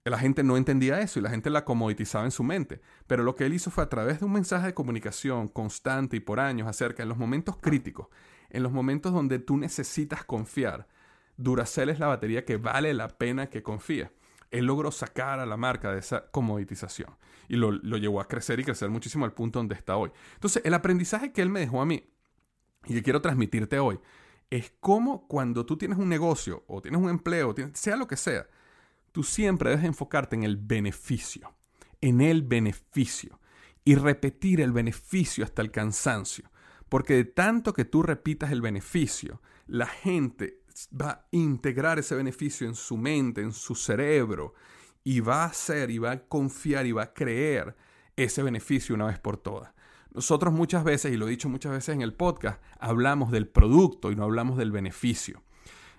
[0.05, 2.81] la gente no entendía eso y la gente la comoditizaba en su mente.
[3.07, 6.21] Pero lo que él hizo fue a través de un mensaje de comunicación constante y
[6.21, 8.09] por años acerca de los momentos críticos,
[8.49, 10.89] en los momentos donde tú necesitas confiar,
[11.37, 14.11] Duracell es la batería que vale la pena que confíes.
[14.51, 17.15] Él logró sacar a la marca de esa comoditización
[17.49, 20.11] y lo, lo llevó a crecer y crecer muchísimo al punto donde está hoy.
[20.35, 22.11] Entonces, el aprendizaje que él me dejó a mí
[22.87, 24.01] y que quiero transmitirte hoy
[24.51, 28.47] es cómo cuando tú tienes un negocio o tienes un empleo, sea lo que sea,
[29.13, 31.55] tú siempre debes enfocarte en el beneficio,
[32.01, 33.41] en el beneficio
[33.85, 36.51] y repetir el beneficio hasta el cansancio.
[36.89, 40.63] Porque de tanto que tú repitas el beneficio, la gente
[41.01, 44.55] va a integrar ese beneficio en su mente, en su cerebro,
[45.05, 47.77] y va a hacer, y va a confiar, y va a creer
[48.17, 49.73] ese beneficio una vez por todas.
[50.13, 54.11] Nosotros muchas veces, y lo he dicho muchas veces en el podcast, hablamos del producto
[54.11, 55.43] y no hablamos del beneficio.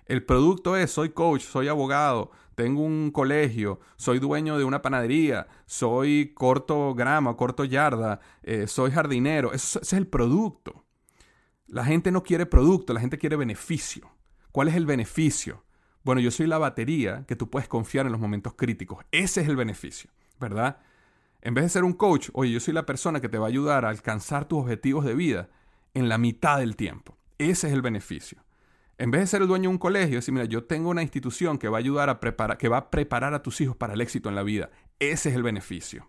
[0.04, 5.46] El producto es, soy coach, soy abogado, tengo un colegio, soy dueño de una panadería,
[5.66, 9.52] soy corto grama, corto yarda, eh, soy jardinero.
[9.52, 10.84] ese es el producto.
[11.66, 14.10] La gente no quiere producto, la gente quiere beneficio.
[14.50, 15.64] ¿Cuál es el beneficio?
[16.04, 19.04] Bueno, yo soy la batería que tú puedes confiar en los momentos críticos.
[19.10, 20.78] Ese es el beneficio, ¿verdad?
[21.40, 23.48] En vez de ser un coach, oye, yo soy la persona que te va a
[23.48, 25.48] ayudar a alcanzar tus objetivos de vida
[25.94, 27.16] en la mitad del tiempo.
[27.38, 28.42] Ese es el beneficio.
[28.98, 31.58] En vez de ser el dueño de un colegio, decir, mira, yo tengo una institución
[31.58, 34.00] que va a ayudar a preparar, que va a preparar a tus hijos para el
[34.00, 34.70] éxito en la vida.
[34.98, 36.08] Ese es el beneficio.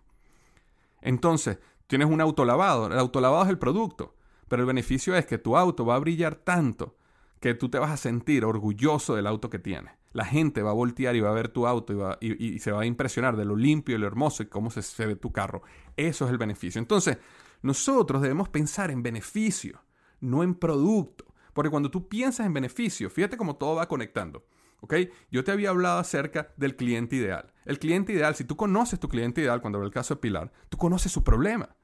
[1.00, 2.86] Entonces, tienes un auto lavado.
[2.86, 4.14] El auto lavado es el producto.
[4.48, 6.96] Pero el beneficio es que tu auto va a brillar tanto
[7.40, 9.92] que tú te vas a sentir orgulloso del auto que tienes.
[10.12, 12.86] La gente va a voltear y va a ver tu auto y, se va a
[12.86, 15.62] impresionar de lo limpio y lo hermoso y cómo se, se ve tu carro.
[15.96, 16.78] Eso es el beneficio.
[16.78, 17.18] Entonces,
[17.62, 19.82] nosotros debemos pensar en beneficio,
[20.20, 21.33] no en producto.
[21.54, 24.44] Porque cuando tú piensas en beneficio, fíjate cómo todo va conectando.
[24.80, 24.94] ¿ok?
[25.30, 27.54] Yo te había hablado acerca del cliente ideal.
[27.64, 30.52] El cliente ideal, si tú conoces tu cliente ideal, cuando ve el caso de Pilar,
[30.68, 31.74] tú conoces su problema.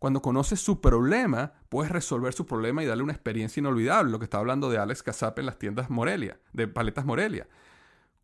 [0.00, 4.10] Cuando conoces su problema, puedes resolver su problema y darle una experiencia inolvidable.
[4.10, 7.46] Lo que está hablando de Alex Casap en las tiendas Morelia, de Paletas Morelia.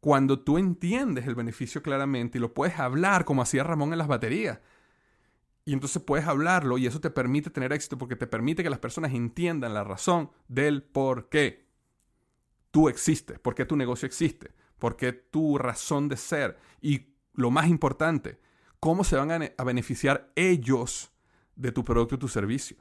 [0.01, 4.09] Cuando tú entiendes el beneficio claramente y lo puedes hablar como hacía Ramón en las
[4.09, 4.61] baterías,
[5.67, 8.79] y entonces puedes hablarlo y eso te permite tener éxito porque te permite que las
[8.79, 11.67] personas entiendan la razón del por qué
[12.71, 17.51] tú existes, por qué tu negocio existe, por qué tu razón de ser y lo
[17.51, 18.39] más importante,
[18.79, 21.11] cómo se van a, beneficiar ellos
[21.57, 22.77] de tu producto y tu servicio.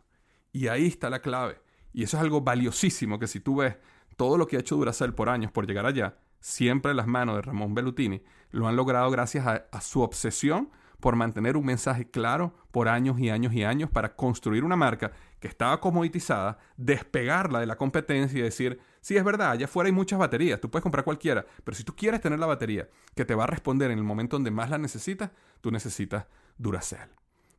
[0.51, 1.59] Y ahí está la clave.
[1.91, 3.77] Y eso es algo valiosísimo que si tú ves
[4.15, 7.37] todo lo que ha hecho Duracell por años por llegar allá, siempre en las manos
[7.37, 8.21] de Ramón Bellutini,
[8.51, 10.69] lo han logrado gracias a su obsesión
[10.99, 15.11] por mantener un mensaje claro por años y años y años para construir una marca
[15.39, 19.93] que estaba comoditizada, despegarla de la competencia y decir, sí es verdad, allá afuera hay
[19.93, 23.35] muchas baterías, tú puedes comprar cualquiera, pero si tú quieres tener la batería que te
[23.35, 25.31] va a responder en el momento donde más la necesitas,
[25.61, 26.25] tú necesitas
[26.57, 27.09] Duracell.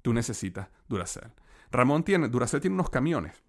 [0.03, 1.33] Tú necesitas Duracell.
[1.71, 3.46] Ramón tiene, Duracell tiene unos camiones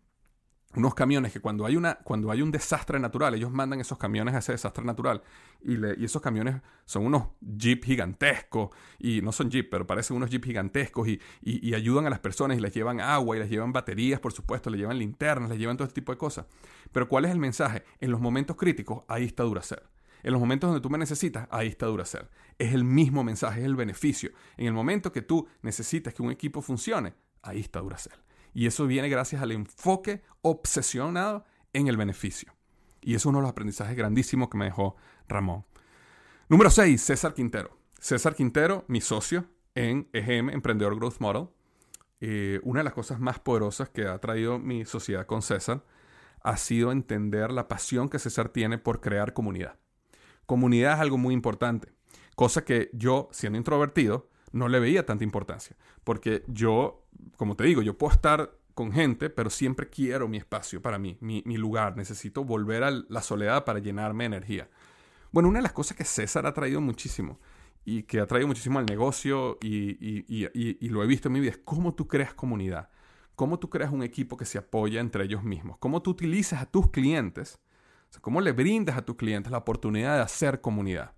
[0.75, 4.35] unos camiones que cuando hay, una, cuando hay un desastre natural, ellos mandan esos camiones
[4.35, 5.23] a ese desastre natural.
[5.61, 8.69] Y, y, esos camiones son unos jeep gigantescos.
[8.99, 11.07] Y no son jeep, pero parecen unos jeep gigantescos.
[11.07, 14.33] Y, y, ayudan a las personas y les llevan agua y les llevan baterías, por
[14.33, 16.45] supuesto, les llevan linternas, les llevan todo este tipo de cosas.
[16.91, 17.83] Pero ¿cuál es el mensaje?
[17.99, 19.83] En los momentos críticos, ahí está Duracell.
[20.23, 22.27] En los momentos donde tú me necesitas, ahí está Duracell.
[22.59, 24.31] Es el mismo mensaje, es el beneficio.
[24.57, 28.26] En el momento que tú necesitas que un equipo funcione, ahí está Duracell.
[28.57, 32.55] Y eso viene gracias al enfoque obsesionado en el beneficio.
[33.01, 34.95] Y es uno de los aprendizajes grandísimos que me dejó
[35.27, 35.63] Ramón.
[36.49, 37.77] Número 6, César Quintero.
[37.99, 39.45] César Quintero, mi socio
[39.75, 41.49] en EGM, Emprendedor Growth Model.
[42.19, 45.83] Eh, una de las cosas más poderosas que ha traído mi sociedad con César
[46.41, 49.77] ha sido entender la pasión que César tiene por crear comunidad.
[50.47, 51.93] Comunidad es algo muy importante,
[52.35, 57.81] cosa que yo, siendo introvertido, no le veía tanta importancia, porque yo como te digo,
[57.81, 61.97] yo puedo estar con gente, pero siempre quiero mi espacio para mí, mi, lugar.
[61.97, 64.69] Necesito volver a la soledad para llenarme de energía.
[65.31, 67.39] Bueno, una de las cosas que César ha traído muchísimo
[67.85, 71.57] y que ha traído muchísimo al negocio y, lo he visto en mi vida es
[71.57, 72.89] cómo tú creas comunidad,
[73.35, 76.65] cómo tú creas un equipo que se apoya entre ellos mismos, cómo tú utilizas a
[76.65, 77.59] tus clientes,
[78.21, 81.13] cómo le brindas a tus clientes la oportunidad de hacer comunidad.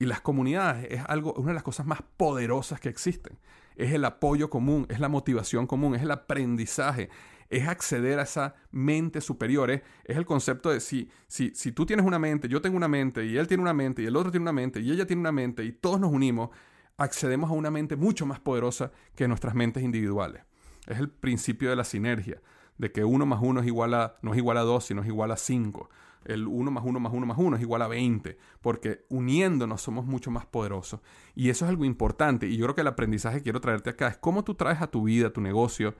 [0.00, 3.38] Y las comunidades es algo, una de las cosas más poderosas que existen
[3.76, 7.08] es el apoyo común, es la motivación común, es el aprendizaje,
[7.48, 12.04] es acceder a esa mente superior, es, el concepto de si, si, si tú tienes
[12.04, 14.42] una mente, yo tengo una mente, y él tiene una mente, y el otro tiene
[14.42, 16.50] una mente, y ella tiene una mente, y todos nos unimos,
[16.96, 20.42] accedemos a una mente mucho más poderosa que nuestras mentes individuales.
[20.86, 22.40] Es el principio de la sinergia,
[22.78, 25.08] de que uno más uno es igual a, no es igual a dos, sino es
[25.08, 25.90] igual a cinco
[26.24, 30.04] el 1 más 1 más 1 más 1 es igual a 20, porque uniéndonos somos
[30.04, 31.00] mucho más poderosos.
[31.34, 32.46] Y eso es algo importante.
[32.46, 34.88] Y yo creo que el aprendizaje que quiero traerte acá es cómo tú traes a
[34.88, 35.94] tu vida, a tu negocio,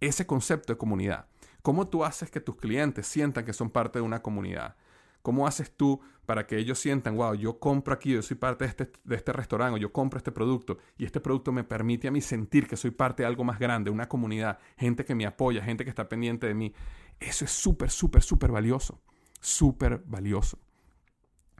[0.00, 1.26] ese concepto de comunidad.
[1.62, 4.76] Cómo tú haces que tus clientes sientan que son parte de una comunidad.
[5.22, 8.70] ¿Cómo haces tú para que ellos sientan, wow, yo compro aquí, yo soy parte de
[8.70, 12.10] este, de este restaurante, o yo compro este producto y este producto me permite a
[12.10, 15.62] mí sentir que soy parte de algo más grande, una comunidad, gente que me apoya,
[15.64, 16.72] gente que está pendiente de mí?
[17.18, 19.00] Eso es súper, súper, súper valioso
[19.40, 20.58] súper valioso.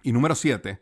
[0.03, 0.81] Y número siete,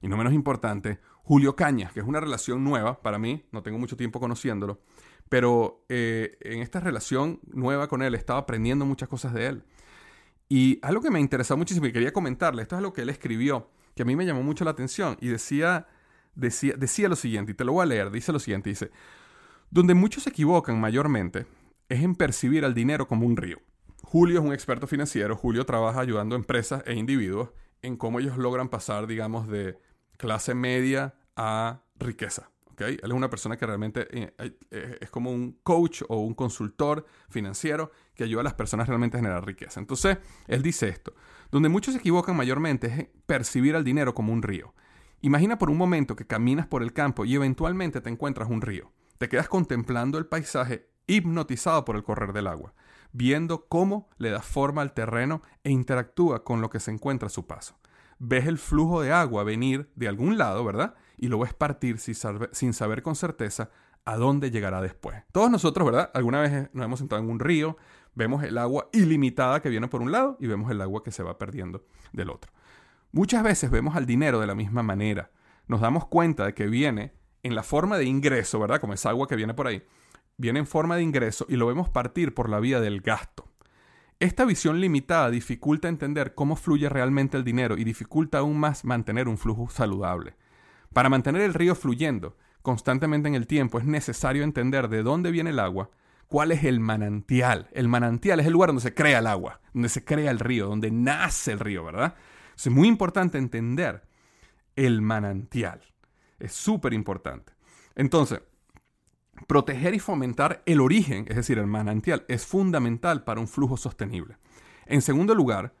[0.00, 3.78] y no menos importante, Julio Cañas, que es una relación nueva para mí, no tengo
[3.78, 4.80] mucho tiempo conociéndolo,
[5.28, 9.64] pero eh, en esta relación nueva con él estaba aprendiendo muchas cosas de él.
[10.48, 13.70] Y algo que me interesó muchísimo y quería comentarle, esto es lo que él escribió,
[13.94, 15.86] que a mí me llamó mucho la atención y decía,
[16.34, 18.90] decía, decía lo siguiente, y te lo voy a leer, dice lo siguiente, dice,
[19.70, 21.46] donde muchos se equivocan mayormente
[21.88, 23.58] es en percibir al dinero como un río.
[24.02, 27.50] Julio es un experto financiero, Julio trabaja ayudando a empresas e individuos
[27.82, 29.78] en cómo ellos logran pasar, digamos, de
[30.16, 32.50] clase media a riqueza.
[32.72, 32.98] ¿okay?
[33.02, 34.32] Él es una persona que realmente eh,
[34.70, 39.16] eh, es como un coach o un consultor financiero que ayuda a las personas realmente
[39.16, 39.80] a generar riqueza.
[39.80, 41.14] Entonces, él dice esto,
[41.50, 44.74] donde muchos se equivocan mayormente es percibir al dinero como un río.
[45.20, 48.92] Imagina por un momento que caminas por el campo y eventualmente te encuentras un río.
[49.18, 52.74] Te quedas contemplando el paisaje hipnotizado por el correr del agua,
[53.12, 57.30] viendo cómo le da forma al terreno e interactúa con lo que se encuentra a
[57.30, 57.78] su paso.
[58.18, 60.94] Ves el flujo de agua venir de algún lado, ¿verdad?
[61.16, 63.70] Y lo ves partir sin saber con certeza
[64.04, 65.22] a dónde llegará después.
[65.32, 66.10] Todos nosotros, ¿verdad?
[66.14, 67.76] Alguna vez nos hemos sentado en un río,
[68.14, 71.22] vemos el agua ilimitada que viene por un lado y vemos el agua que se
[71.22, 72.52] va perdiendo del otro.
[73.12, 75.30] Muchas veces vemos al dinero de la misma manera.
[75.66, 78.80] Nos damos cuenta de que viene en la forma de ingreso, ¿verdad?
[78.80, 79.82] Como esa agua que viene por ahí,
[80.36, 83.48] viene en forma de ingreso y lo vemos partir por la vía del gasto.
[84.20, 89.26] Esta visión limitada dificulta entender cómo fluye realmente el dinero y dificulta aún más mantener
[89.26, 90.36] un flujo saludable.
[90.92, 95.50] Para mantener el río fluyendo constantemente en el tiempo es necesario entender de dónde viene
[95.50, 95.90] el agua,
[96.28, 97.68] cuál es el manantial.
[97.72, 100.68] El manantial es el lugar donde se crea el agua, donde se crea el río,
[100.68, 102.14] donde nace el río, ¿verdad?
[102.56, 104.02] Es muy importante entender
[104.76, 105.80] el manantial.
[106.38, 107.52] Es súper importante.
[107.94, 108.40] Entonces,
[109.46, 114.36] Proteger y fomentar el origen, es decir, el manantial, es fundamental para un flujo sostenible.
[114.86, 115.74] En segundo lugar,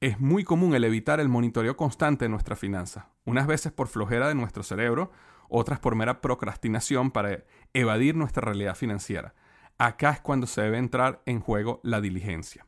[0.00, 4.28] es muy común el evitar el monitoreo constante de nuestras finanzas, unas veces por flojera
[4.28, 5.10] de nuestro cerebro,
[5.48, 7.44] otras por mera procrastinación para
[7.74, 9.34] evadir nuestra realidad financiera.
[9.76, 12.66] Acá es cuando se debe entrar en juego la diligencia.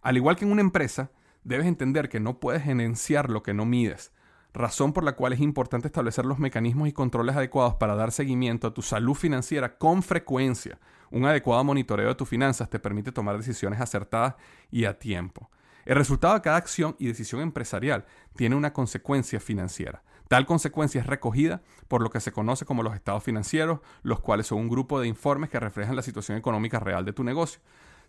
[0.00, 1.10] Al igual que en una empresa,
[1.44, 4.12] debes entender que no puedes gerenciar lo que no mides,
[4.52, 8.66] razón por la cual es importante establecer los mecanismos y controles adecuados para dar seguimiento
[8.66, 10.78] a tu salud financiera con frecuencia.
[11.10, 14.34] Un adecuado monitoreo de tus finanzas te permite tomar decisiones acertadas
[14.70, 15.50] y a tiempo.
[15.84, 18.04] El resultado de cada acción y decisión empresarial
[18.36, 20.02] tiene una consecuencia financiera.
[20.28, 24.46] Tal consecuencia es recogida por lo que se conoce como los estados financieros, los cuales
[24.46, 27.60] son un grupo de informes que reflejan la situación económica real de tu negocio.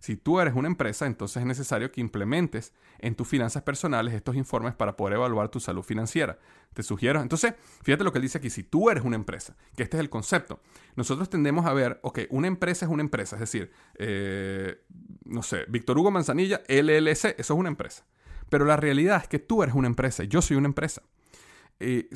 [0.01, 4.35] Si tú eres una empresa, entonces es necesario que implementes en tus finanzas personales estos
[4.35, 6.39] informes para poder evaluar tu salud financiera.
[6.73, 9.83] Te sugiero, entonces, fíjate lo que él dice aquí, si tú eres una empresa, que
[9.83, 10.59] este es el concepto,
[10.95, 14.81] nosotros tendemos a ver, ok, una empresa es una empresa, es decir, eh,
[15.25, 18.03] no sé, Víctor Hugo Manzanilla, LLC, eso es una empresa.
[18.49, 21.03] Pero la realidad es que tú eres una empresa, yo soy una empresa.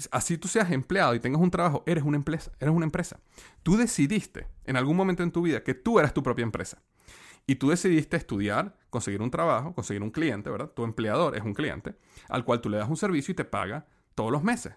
[0.10, 3.20] Así tú seas empleado y tengas un trabajo, eres una empresa, eres una empresa.
[3.62, 6.82] Tú decidiste en algún momento en tu vida que tú eras tu propia empresa.
[7.48, 10.72] Y tú decidiste estudiar, conseguir un trabajo, conseguir un cliente, ¿verdad?
[10.72, 11.96] Tu empleador es un cliente
[12.30, 14.74] al cual tú le das un servicio y te paga todos los meses.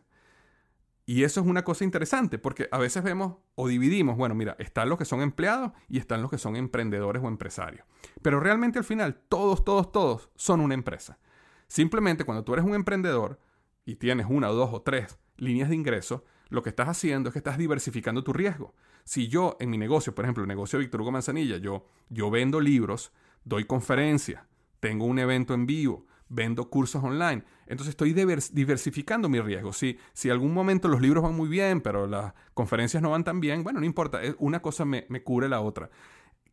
[1.06, 4.90] Y eso es una cosa interesante porque a veces vemos o dividimos, bueno, mira, están
[4.90, 7.86] los que son empleados y están los que son emprendedores o empresarios.
[8.20, 11.18] Pero realmente al final todos, todos, todos son una empresa.
[11.66, 13.40] Simplemente cuando tú eres un emprendedor
[13.86, 17.38] y tienes una dos o tres líneas de ingreso, lo que estás haciendo es que
[17.38, 18.74] estás diversificando tu riesgo.
[19.08, 22.30] Si yo en mi negocio, por ejemplo, el negocio de Víctor Hugo Manzanilla, yo, yo
[22.30, 23.10] vendo libros,
[23.42, 24.42] doy conferencias,
[24.80, 27.42] tengo un evento en vivo, vendo cursos online.
[27.68, 29.72] Entonces estoy diversificando mi riesgo.
[29.72, 33.40] Si, si algún momento los libros van muy bien, pero las conferencias no van tan
[33.40, 35.88] bien, bueno, no importa, una cosa me, me cubre la otra.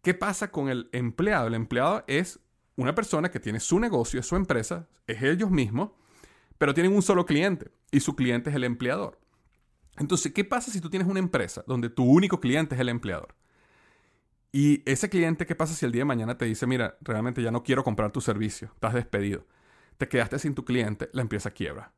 [0.02, 1.48] ¿Qué pasa con el empleado?
[1.48, 2.40] El empleado es
[2.78, 5.92] una persona que tiene su negocio, es su empresa, es ellos mismos,
[6.58, 9.20] pero tienen un solo cliente y su cliente es el empleador.
[9.98, 13.36] Entonces, ¿qué pasa si tú tienes una empresa donde tu único cliente es el empleador?
[14.52, 17.52] Y ese cliente, ¿qué pasa si el día de mañana te dice, mira, realmente ya
[17.52, 19.46] no quiero comprar tu servicio, estás despedido?
[19.98, 21.92] Te quedaste sin tu cliente, la empresa quiebra.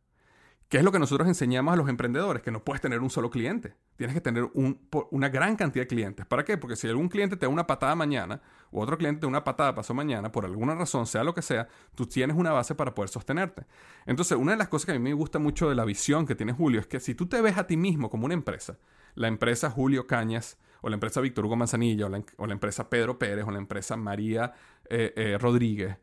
[0.70, 2.44] ¿Qué es lo que nosotros enseñamos a los emprendedores?
[2.44, 3.76] Que no puedes tener un solo cliente.
[3.96, 6.26] Tienes que tener una gran cantidad de clientes.
[6.26, 6.58] ¿Para qué?
[6.58, 8.42] Porque si algún cliente te da una patada mañana
[8.72, 11.42] o otro cliente te da una patada pasó mañana, por alguna razón, sea lo que
[11.42, 13.66] sea, tú tienes una base para poder sostenerte.
[14.06, 16.36] Entonces, una de las cosas que a mí me gusta mucho de la visión que
[16.36, 18.78] tiene Julio es que si tú te ves a ti mismo como una empresa,
[19.16, 23.46] la empresa Julio Cañas, o la empresa Víctor Hugo Manzanilla, o la, empresa Pedro Pérez,
[23.48, 24.54] o la empresa María
[24.90, 25.98] eh, eh, Rodríguez,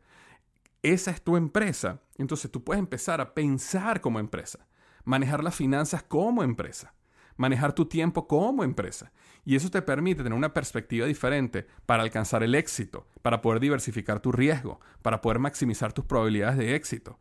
[0.93, 4.67] esa es tu empresa, entonces tú puedes empezar a pensar como empresa,
[5.03, 6.93] manejar las finanzas como empresa,
[7.37, 9.11] manejar tu tiempo como empresa.
[9.43, 14.19] Y eso te permite tener una perspectiva diferente para alcanzar el éxito, para poder diversificar
[14.19, 17.19] tu riesgo, para poder maximizar tus probabilidades de éxito.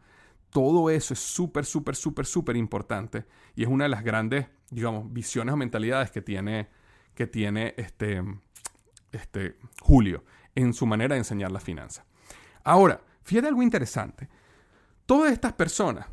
[0.51, 3.25] Todo eso es súper, súper, súper, súper importante
[3.57, 6.69] y es una de las grandes, digamos, visiones o mentalidades que tiene,
[7.15, 8.23] que tiene este,
[9.11, 10.23] este Julio
[10.55, 12.05] en su manera de enseñar la finanza.
[12.63, 14.29] Ahora, fíjate algo interesante.
[15.07, 16.07] Todas estas personas,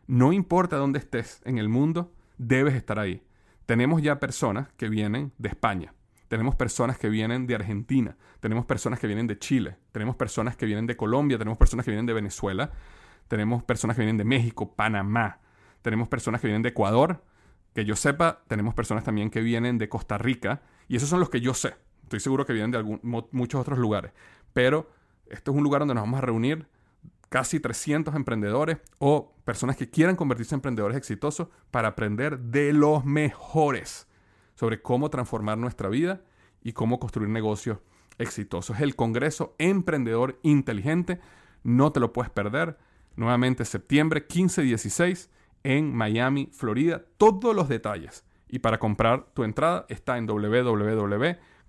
[0.06, 3.22] No importa dónde estés en el mundo, debes estar ahí.
[3.66, 5.94] Tenemos ya personas que vienen de España,
[6.28, 10.66] tenemos personas que vienen de Argentina, tenemos personas que vienen de Chile, tenemos personas que
[10.66, 12.72] vienen de Colombia, tenemos personas que vienen de Venezuela.
[13.28, 15.40] Tenemos personas que vienen de México, Panamá,
[15.80, 17.24] tenemos personas que vienen de Ecuador,
[17.74, 21.30] que yo sepa, tenemos personas también que vienen de Costa Rica, y esos son los
[21.30, 21.74] que yo sé.
[22.12, 23.00] Estoy seguro que vienen de
[23.30, 24.12] muchos otros lugares,
[24.52, 24.90] pero
[25.30, 26.66] esto es un lugar donde nos vamos a reunir
[27.30, 33.06] casi 300 emprendedores o personas que quieran convertirse en emprendedores exitosos para aprender de los
[33.06, 34.08] mejores
[34.56, 36.20] sobre cómo transformar nuestra vida
[36.62, 37.78] y cómo construir negocios
[38.18, 38.76] exitosos.
[38.76, 41.18] Es el Congreso Emprendedor Inteligente.
[41.62, 42.76] No te lo puedes perder.
[43.16, 45.30] Nuevamente septiembre 15 y 16
[45.62, 47.06] en Miami, Florida.
[47.16, 48.26] Todos los detalles.
[48.50, 50.26] Y para comprar tu entrada está en